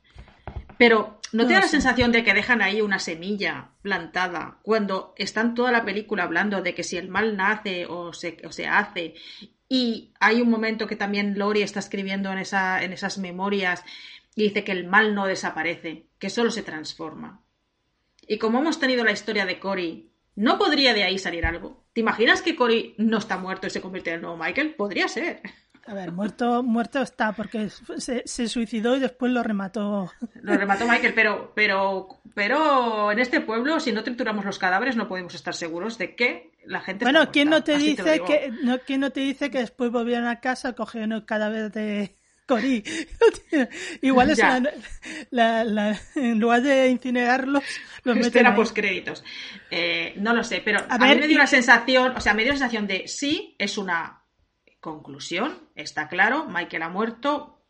[0.78, 5.14] Pero ¿no No te da la sensación de que dejan ahí una semilla plantada cuando
[5.16, 8.66] están toda la película hablando de que si el mal nace o se, o se
[8.66, 9.14] hace?
[9.68, 13.84] Y hay un momento que también Lori está escribiendo en, esa, en esas memorias
[14.34, 17.42] y dice que el mal no desaparece, que solo se transforma.
[18.28, 21.86] Y como hemos tenido la historia de Cory, ¿no podría de ahí salir algo?
[21.92, 24.74] ¿Te imaginas que Cory no está muerto y se convierte en el nuevo Michael?
[24.74, 25.40] Podría ser.
[25.88, 27.68] A ver, muerto, muerto está porque
[27.98, 30.10] se, se suicidó y después lo remató.
[30.42, 35.06] Lo remató Michael, pero, pero, pero en este pueblo, si no trituramos los cadáveres, no
[35.08, 37.04] podemos estar seguros de que la gente.
[37.04, 39.92] está Bueno, ¿quién no te Así dice que no, quién no te dice que después
[39.92, 42.16] volvieron a casa cogieron el cadáver de
[42.46, 42.82] Cory?
[44.02, 44.60] Igual es la,
[45.30, 47.62] la- la- en lugar de incinerarlos,
[48.02, 49.22] los Este meten postcréditos.
[49.70, 52.34] Eh, no lo sé, pero a, A mí me dio y- una sensación, o sea,
[52.34, 54.22] me dio la sensación de sí, es una
[54.80, 57.62] conclusión, está claro, Michael ha muerto,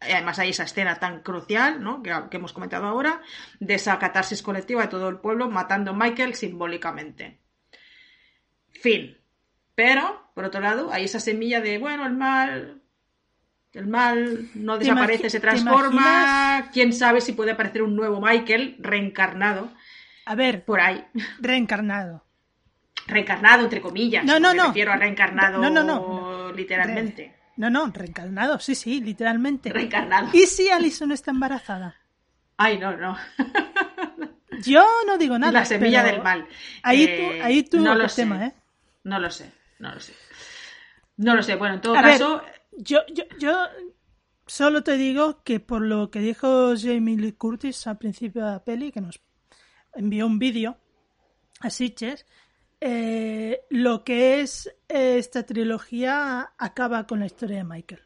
[0.00, 2.02] además hay esa escena tan crucial, ¿no?
[2.02, 3.22] Que, que, hemos comentado ahora,
[3.60, 7.40] de esa catarsis colectiva de todo el pueblo matando a Michael simbólicamente.
[8.70, 9.16] Fin.
[9.74, 12.82] Pero, por otro lado, hay esa semilla de, bueno, el mal,
[13.72, 16.70] el mal no desaparece, se transforma.
[16.72, 19.72] Quién sabe si puede aparecer un nuevo Michael reencarnado.
[20.26, 21.04] A ver, por ahí.
[21.40, 22.24] Reencarnado.
[23.06, 24.24] Reencarnado, entre comillas.
[24.24, 24.62] No, no, no.
[24.64, 26.27] Me refiero a reencarnado no, no, no.
[26.52, 27.34] Literalmente.
[27.56, 29.72] No, no, reencarnado, sí, sí, literalmente.
[29.72, 30.28] Reencarnado.
[30.32, 31.96] ¿Y si Alison está embarazada?
[32.56, 33.16] Ay, no, no.
[34.64, 35.52] Yo no digo nada.
[35.52, 36.46] La semilla del mal.
[36.82, 38.22] Ahí Eh, tú, ahí tú no lo sé.
[38.22, 38.54] tema, ¿eh?
[39.04, 40.12] No lo sé, no lo sé.
[41.16, 41.54] No lo sé.
[41.56, 42.42] Bueno, en todo A ver, caso,
[42.76, 43.56] Yo, yo, yo
[44.46, 48.64] solo te digo que por lo que dijo Jamie Lee Curtis al principio de la
[48.64, 49.20] peli, que nos
[49.94, 50.76] envió un vídeo
[51.60, 52.24] a Sitges,
[52.80, 58.02] eh, lo que es eh, esta trilogía acaba con la historia de Michael.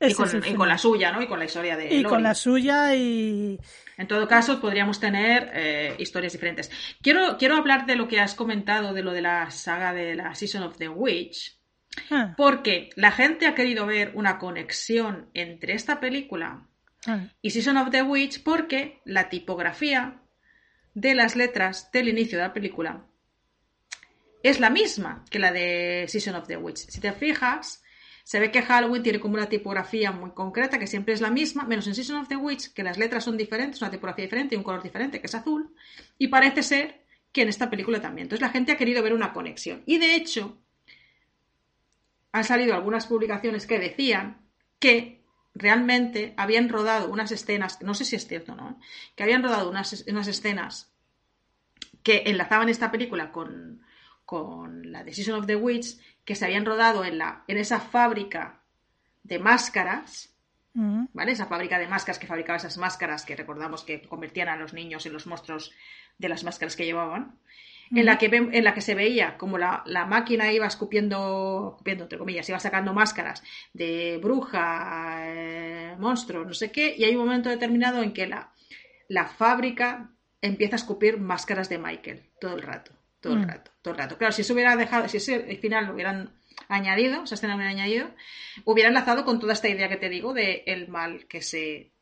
[0.00, 1.22] y con, y la suya, ¿no?
[1.22, 2.14] Y con la historia de Y Lori.
[2.14, 3.58] con la suya y...
[3.96, 6.70] En todo caso, podríamos tener eh, historias diferentes.
[7.02, 10.34] Quiero, quiero hablar de lo que has comentado, de lo de la saga de la
[10.34, 11.58] Season of the Witch,
[12.10, 16.66] Ah, porque la gente ha querido ver una conexión entre esta película
[17.06, 20.20] ah, y Season of the Witch porque la tipografía
[20.94, 23.04] de las letras del inicio de la película
[24.42, 26.78] es la misma que la de Season of the Witch.
[26.88, 27.82] Si te fijas,
[28.24, 31.64] se ve que Halloween tiene como una tipografía muy concreta que siempre es la misma,
[31.64, 34.58] menos en Season of the Witch, que las letras son diferentes, una tipografía diferente y
[34.58, 35.74] un color diferente, que es azul,
[36.18, 38.26] y parece ser que en esta película también.
[38.26, 39.82] Entonces la gente ha querido ver una conexión.
[39.86, 40.58] Y de hecho,
[42.32, 44.42] han salido algunas publicaciones que decían
[44.78, 45.24] que
[45.54, 48.78] realmente habían rodado unas escenas, no sé si es cierto o no,
[49.16, 50.92] que habían rodado unas, unas escenas
[52.02, 53.82] que enlazaban esta película con,
[54.28, 57.80] con la de Season of the Witch, que se habían rodado en, la, en esa
[57.80, 58.60] fábrica
[59.22, 60.36] de máscaras,
[60.74, 61.32] ¿vale?
[61.32, 65.06] Esa fábrica de máscaras que fabricaba esas máscaras que recordamos que convertían a los niños
[65.06, 65.72] en los monstruos
[66.18, 67.38] de las máscaras que llevaban.
[67.90, 72.04] En la, que, en la que se veía como la, la máquina iba escupiendo, escupiendo,
[72.04, 77.24] entre comillas, iba sacando máscaras de bruja, eh, monstruo, no sé qué, y hay un
[77.24, 78.52] momento determinado en que la,
[79.08, 80.10] la fábrica
[80.42, 83.48] empieza a escupir máscaras de Michael todo el rato, todo el Mm.
[83.48, 84.16] rato, todo el rato.
[84.18, 86.32] Claro, si eso hubiera dejado, si ese final lo hubieran
[86.68, 88.10] añadido, esa escena lo hubieran añadido,
[88.64, 91.92] hubiera enlazado con toda esta idea que te digo de el mal que se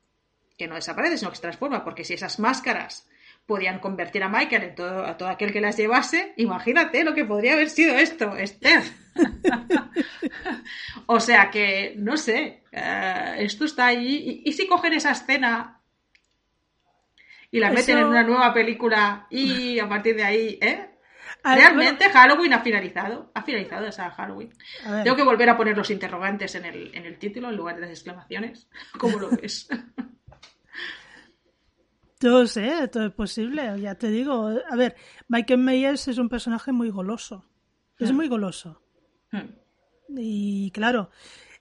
[0.59, 3.07] que no desaparece, sino que se transforma, porque si esas máscaras
[3.45, 7.27] podían convertir a Michael en todo, a todo aquel que las llevase, imagínate lo que
[7.27, 8.83] podría haber sido esto, Esther.
[11.07, 14.43] o sea que, no sé, eh, esto está ahí.
[14.45, 15.81] ¿Y, y si cogen esa escena
[17.51, 20.91] y la meten en una nueva película y a partir de ahí, ¿eh?
[21.55, 23.31] Ver, Realmente Halloween ha finalizado.
[23.35, 24.51] Ha finalizado esa Halloween.
[25.05, 27.83] Tengo que volver a poner los interrogantes en el, en el título en lugar de
[27.83, 28.69] las exclamaciones.
[28.99, 29.69] ¿Cómo lo ves?
[32.19, 34.49] todo sé, todo es posible, ya te digo.
[34.71, 34.97] A ver,
[35.29, 37.45] Michael Myers es un personaje muy goloso.
[37.99, 38.17] Es Hmm.
[38.17, 38.83] muy goloso.
[39.31, 39.51] Hmm.
[40.17, 41.11] Y claro,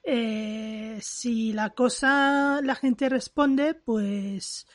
[0.04, 4.68] eh, si la cosa, la gente responde, pues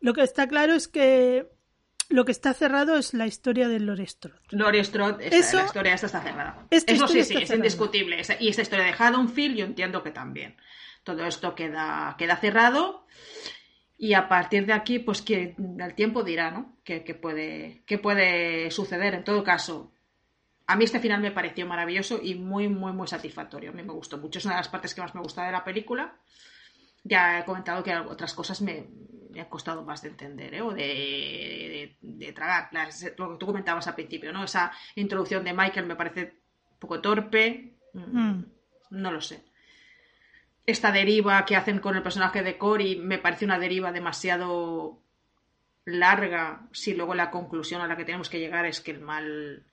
[0.00, 1.48] lo que está claro es que
[2.08, 3.80] lo que está cerrado es la historia de.
[3.80, 6.66] Laurie Strode, esta- Eso- la historia esta está cerrada.
[6.70, 7.54] esta Eso sí, sí, es cerrada.
[7.56, 8.22] indiscutible.
[8.40, 10.56] Y esta historia de Haddonfield yo entiendo que también.
[11.04, 13.06] Todo esto queda, queda cerrado
[13.96, 16.76] y a partir de aquí, pues que el tiempo dirá, ¿no?
[16.84, 19.14] ¿Qué, qué puede, qué puede suceder?
[19.14, 19.92] En todo caso,
[20.66, 23.70] a mí este final me pareció maravilloso y muy, muy, muy satisfactorio.
[23.70, 24.38] A mí me gustó mucho.
[24.38, 26.14] Es una de las partes que más me gusta de la película.
[27.08, 28.86] Ya he comentado que otras cosas me,
[29.30, 30.62] me han costado más de entender ¿eh?
[30.62, 32.68] o de, de- de tragar.
[32.72, 34.44] Las- lo que tú comentabas al principio, ¿no?
[34.44, 36.40] Esa introducción de Michael me parece
[36.72, 37.74] un poco torpe.
[37.94, 38.44] Mm, Mm.
[38.90, 39.44] No lo sé.
[40.66, 45.02] Esta deriva que hacen con el personaje de Cory me parece una deriva demasiado
[45.84, 49.64] larga si luego la conclusión a la que tenemos que llegar es que el mal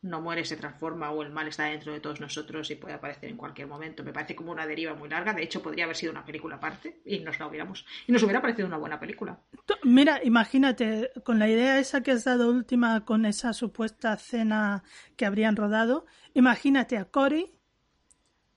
[0.00, 3.28] no muere, se transforma o el mal está dentro de todos nosotros y puede aparecer
[3.30, 4.04] en cualquier momento.
[4.04, 5.32] Me parece como una deriva muy larga.
[5.32, 8.40] De hecho, podría haber sido una película aparte y nos la hubiéramos y nos hubiera
[8.40, 9.40] parecido una buena película.
[9.82, 14.84] Mira, imagínate, con la idea esa que has dado última, con esa supuesta cena
[15.16, 17.50] que habrían rodado, imagínate a Cory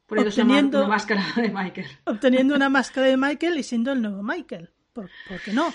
[0.08, 1.88] Obteniendo- una máscara de Michael.
[2.06, 4.70] obteniendo una máscara de Michael y siendo el nuevo Michael.
[4.94, 5.74] ¿Por, por qué no?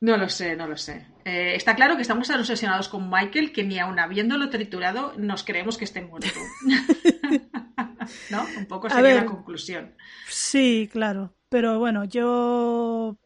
[0.00, 1.06] No lo sé, no lo sé.
[1.24, 5.42] Eh, está claro que estamos tan obsesionados con Michael que ni aun habiéndolo triturado nos
[5.42, 6.38] creemos que esté muerto.
[8.30, 8.46] ¿No?
[8.56, 9.94] Un poco sería la conclusión.
[10.28, 11.34] Sí, claro.
[11.48, 13.18] Pero bueno, yo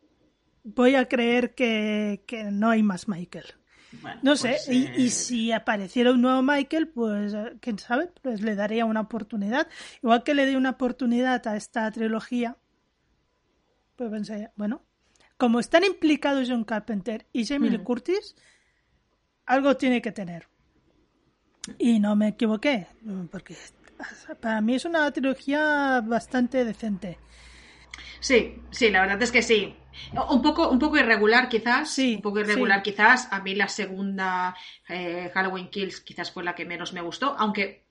[0.65, 3.47] voy a creer que, que no hay más Michael.
[3.91, 7.79] Bueno, No sé, pues, y, eh, y si apareciera un nuevo Michael, pues, eh, quién
[7.79, 9.69] sabe, pues le daría una oportunidad.
[10.03, 12.57] Igual que le di una oportunidad a esta trilogía,
[13.97, 14.85] Pues pensé, bueno,
[15.37, 18.37] como están implicados John Carpenter y Jamie Lee Curtis,
[19.47, 20.49] algo tiene que tener.
[21.79, 22.87] Y no me equivoqué,
[23.31, 23.57] porque
[24.41, 27.19] para mí es una trilogía bastante decente.
[28.21, 29.77] Sí, sí, la verdad es que sí.
[30.31, 31.91] Un poco, un poco irregular quizás.
[31.91, 33.29] Sí, un poco irregular quizás.
[33.31, 34.57] A mí la segunda
[34.89, 37.85] eh, Halloween Kills quizás fue la que menos me gustó, aunque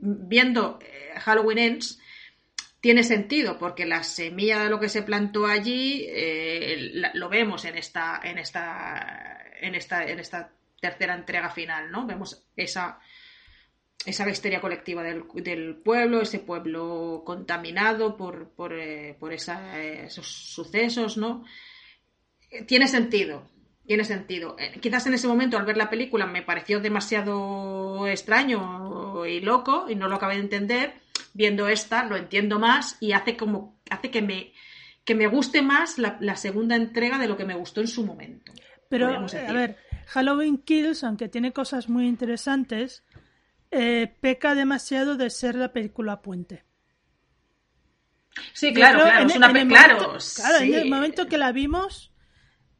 [0.00, 2.00] viendo eh, Halloween Ends
[2.80, 7.76] tiene sentido porque la semilla de lo que se plantó allí eh, lo vemos en
[7.76, 12.06] esta, en esta, en esta, en esta tercera entrega final, ¿no?
[12.06, 13.00] Vemos esa
[14.06, 19.16] esa histeria colectiva del, pueblo, ese pueblo contaminado por, por, eh,
[20.06, 21.44] esos sucesos, ¿no?
[22.66, 23.48] Tiene sentido,
[23.86, 24.56] tiene sentido.
[24.58, 29.86] Eh, quizás en ese momento, al ver la película, me pareció demasiado extraño y loco
[29.88, 30.94] y no lo acabé de entender.
[31.34, 34.52] Viendo esta, lo entiendo más y hace como hace que me,
[35.04, 38.04] que me guste más la, la segunda entrega de lo que me gustó en su
[38.04, 38.52] momento.
[38.88, 39.76] Pero, a ver,
[40.08, 43.04] Halloween Kills, aunque tiene cosas muy interesantes,
[43.70, 46.64] eh, peca demasiado de ser la película puente.
[48.52, 52.12] Sí, claro, claro, es una claro, claro en el momento que la vimos,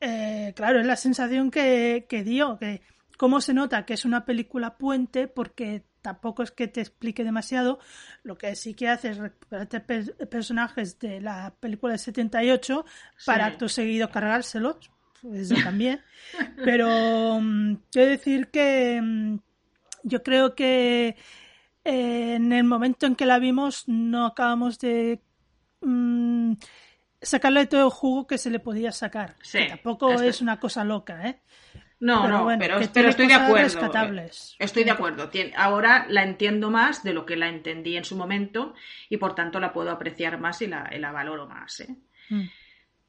[0.01, 2.83] eh, claro, es la sensación que, dio, que
[3.17, 7.79] cómo se nota que es una película puente, porque tampoco es que te explique demasiado,
[8.23, 12.85] lo que sí que hace es recuperarte personajes de la película de 78
[13.27, 14.91] para acto seguido cargárselos,
[15.35, 16.01] eso también,
[16.65, 19.39] pero mm, quiero decir que mm,
[20.05, 21.17] yo creo que
[21.85, 25.23] eh, en el momento en que la vimos no acabamos de
[25.81, 26.55] mm,
[27.21, 29.37] sacarle todo el jugo que se le podía sacar.
[29.69, 31.43] tampoco es una cosa loca, ¿eh?
[32.01, 33.93] No, no, pero, estoy de acuerdo.
[34.59, 35.31] Estoy de acuerdo.
[35.55, 38.75] Ahora la entiendo más de lo que la entendí en su momento
[39.11, 41.81] y por tanto la puedo apreciar más y la, valoro más.
[41.81, 41.95] ¿eh?
[42.31, 42.49] Mm.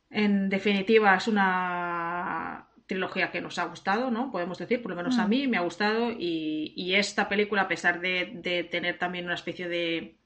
[0.10, 4.30] En definitiva, es una trilogía que nos ha gustado, ¿no?
[4.30, 5.30] Podemos decir, por lo menos a mm.
[5.30, 10.18] mí me ha gustado y, esta película, a pesar de, tener también una especie de,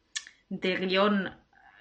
[0.50, 1.36] guion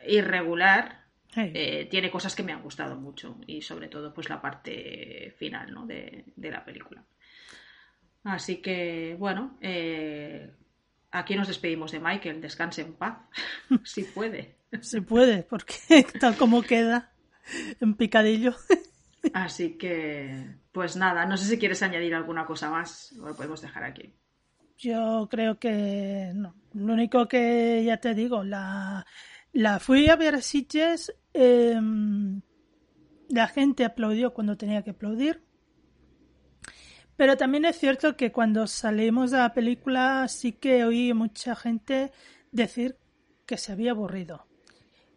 [0.06, 1.04] irregular,
[1.36, 5.73] eh, tiene cosas que me han gustado mucho y sobre todo pues la parte final
[5.73, 5.86] ¿no?
[5.86, 7.05] de, la película.
[8.24, 10.51] Así que, bueno, eh,
[11.11, 13.19] aquí nos despedimos de Michael, descanse en paz,
[13.85, 14.56] si puede.
[14.81, 15.74] Se puede, porque
[16.20, 17.12] tal como queda,
[17.81, 18.55] en picadillo.
[19.35, 23.62] Así que, pues nada, no sé si quieres añadir alguna cosa más o lo podemos
[23.62, 24.15] dejar aquí.
[24.77, 26.55] Yo creo que no.
[26.74, 29.06] Lo único que ya te digo, la,
[29.55, 32.43] la fui a ver a Sitges, em,
[33.29, 35.43] la gente aplaudió cuando tenía que aplaudir.
[37.17, 42.11] Pero también es cierto que cuando salimos de la película sí que oí mucha gente
[42.51, 42.99] decir
[43.47, 44.47] que se había aburrido.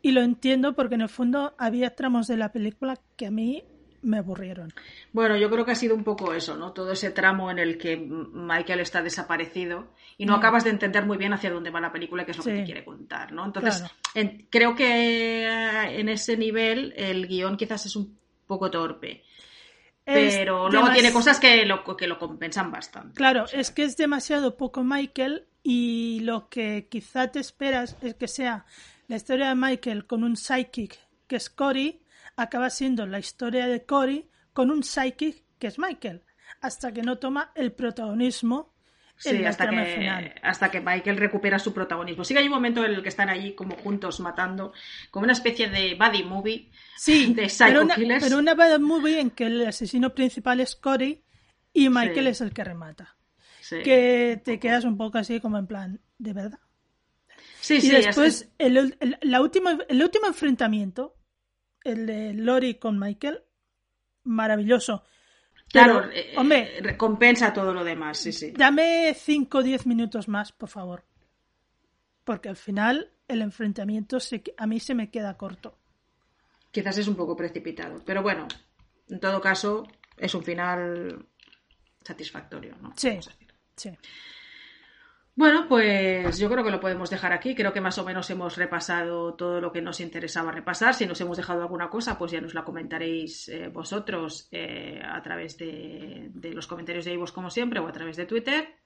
[0.04, 3.64] Y lo entiendo porque en el fondo había tramos de la película que a mí
[4.02, 4.74] me aburrieron.
[5.11, 6.72] Bueno, yo creo que ha sido un poco eso, ¿no?
[6.72, 9.88] Todo ese tramo en el que Michael está desaparecido
[10.18, 10.40] y no mm.
[10.40, 12.53] acabas de entender muy bien hacia dónde va la película y qué es lo que
[12.53, 13.45] te quiere contar, ¿no?
[13.45, 13.84] Entonces,
[14.49, 19.24] creo que eh, en ese nivel el guion quizás es un poco torpe.
[20.06, 23.15] pero luego tiene cosas que lo, que lo compensan bastante.
[23.15, 28.28] Claro, es que es demasiado poco Michael y lo que quizá te esperas es que
[28.28, 28.65] sea
[29.07, 30.98] la historia de Michael con un psychic
[31.28, 31.99] que es Cory
[32.38, 36.24] acaba siendo la historia de Cory con un psychic que es Michael,
[36.62, 38.78] hasta que no toma el protagonismo
[39.20, 42.24] Sí, hasta que, hasta que Michael recupera su protagonismo.
[42.24, 44.74] Sí que hay un momento en el que están allí como juntos matando,
[45.10, 49.20] como una especie de buddy movie sí, de Psycho pero una, Pero una buddy movie
[49.20, 51.24] en que el asesino principal es Cory
[51.74, 53.18] y Michael es el que remata.
[53.70, 56.60] Que te quedas un poco así como en plan, ¿de verdad?
[57.60, 57.90] Sí, y sí.
[57.90, 61.16] después, el, la última, el último enfrentamiento
[61.88, 63.44] el de Lori con Michael,
[64.24, 65.04] maravilloso.
[65.70, 68.52] Claro, eh, hombre, recompensa todo lo demás, sí, sí.
[68.52, 71.04] Dame 5 o 10 minutos más, por favor.
[72.24, 74.18] Porque al final el enfrentamiento
[74.58, 75.78] a mí se me queda corto.
[76.72, 78.48] Quizás es un poco precipitado, pero bueno,
[79.10, 79.88] en todo caso
[80.18, 81.26] es un final
[82.04, 82.94] satisfactorio, ¿no?
[82.96, 83.20] Sí,
[83.76, 83.92] sí.
[85.38, 87.54] Bueno, pues yo creo que lo podemos dejar aquí.
[87.54, 90.96] Creo que más o menos hemos repasado todo lo que nos interesaba repasar.
[90.96, 95.22] Si nos hemos dejado alguna cosa, pues ya nos la comentaréis eh, vosotros eh, a
[95.22, 98.78] través de, los comentarios de Ivos, como siempre, o a través de Twitter.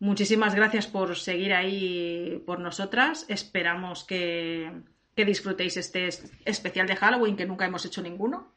[0.00, 3.24] Muchísimas gracias por seguir ahí por nosotras.
[3.28, 4.72] Esperamos que,
[5.14, 6.08] que disfrutéis este
[6.44, 8.55] especial de Halloween, que nunca hemos hecho ninguno.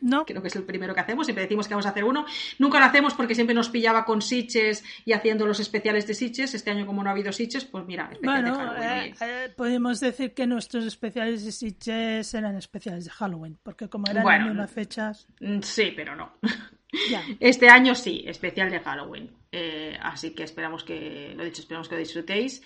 [0.00, 0.24] No.
[0.26, 1.26] Creo que es el primero que hacemos.
[1.26, 2.24] Siempre decimos que vamos a hacer uno.
[2.58, 6.54] Nunca lo hacemos porque siempre nos pillaba con Sitches y haciendo los especiales de Sitches.
[6.54, 9.12] Este año, como no ha habido Sitches, pues mira, especial de Bueno, Halloween.
[9.12, 14.06] eh, eh, podemos decir que nuestros especiales de Sitges eran especiales de Halloween, porque como
[14.10, 14.44] eran Bueno.
[14.46, 15.26] las mismas fechas,
[15.62, 16.32] Sí, pero no.
[17.10, 17.22] ya.
[17.40, 19.30] Este año sí, especial de Halloween.
[19.52, 22.62] Eh, así que esperamos que, lo dicho, esperamos que lo disfrutéis.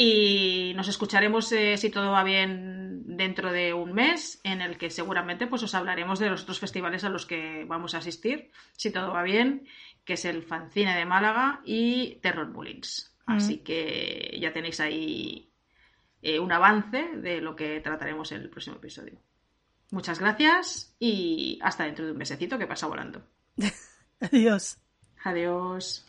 [0.00, 4.90] Y nos escucharemos, eh, si todo va bien, dentro de un mes, en el que
[4.90, 8.92] seguramente pues, os hablaremos de los otros festivales a los que vamos a asistir, si
[8.92, 9.66] todo va bien,
[10.04, 13.12] que es el Fancine de Málaga y Terror Bullings.
[13.26, 15.50] Así que ya tenéis ahí
[16.22, 19.18] eh, un avance de lo que trataremos en el próximo episodio.
[19.90, 23.26] Muchas gracias y hasta dentro de un mesecito que pasa volando.
[24.20, 24.78] Adiós.
[25.24, 26.06] Adiós.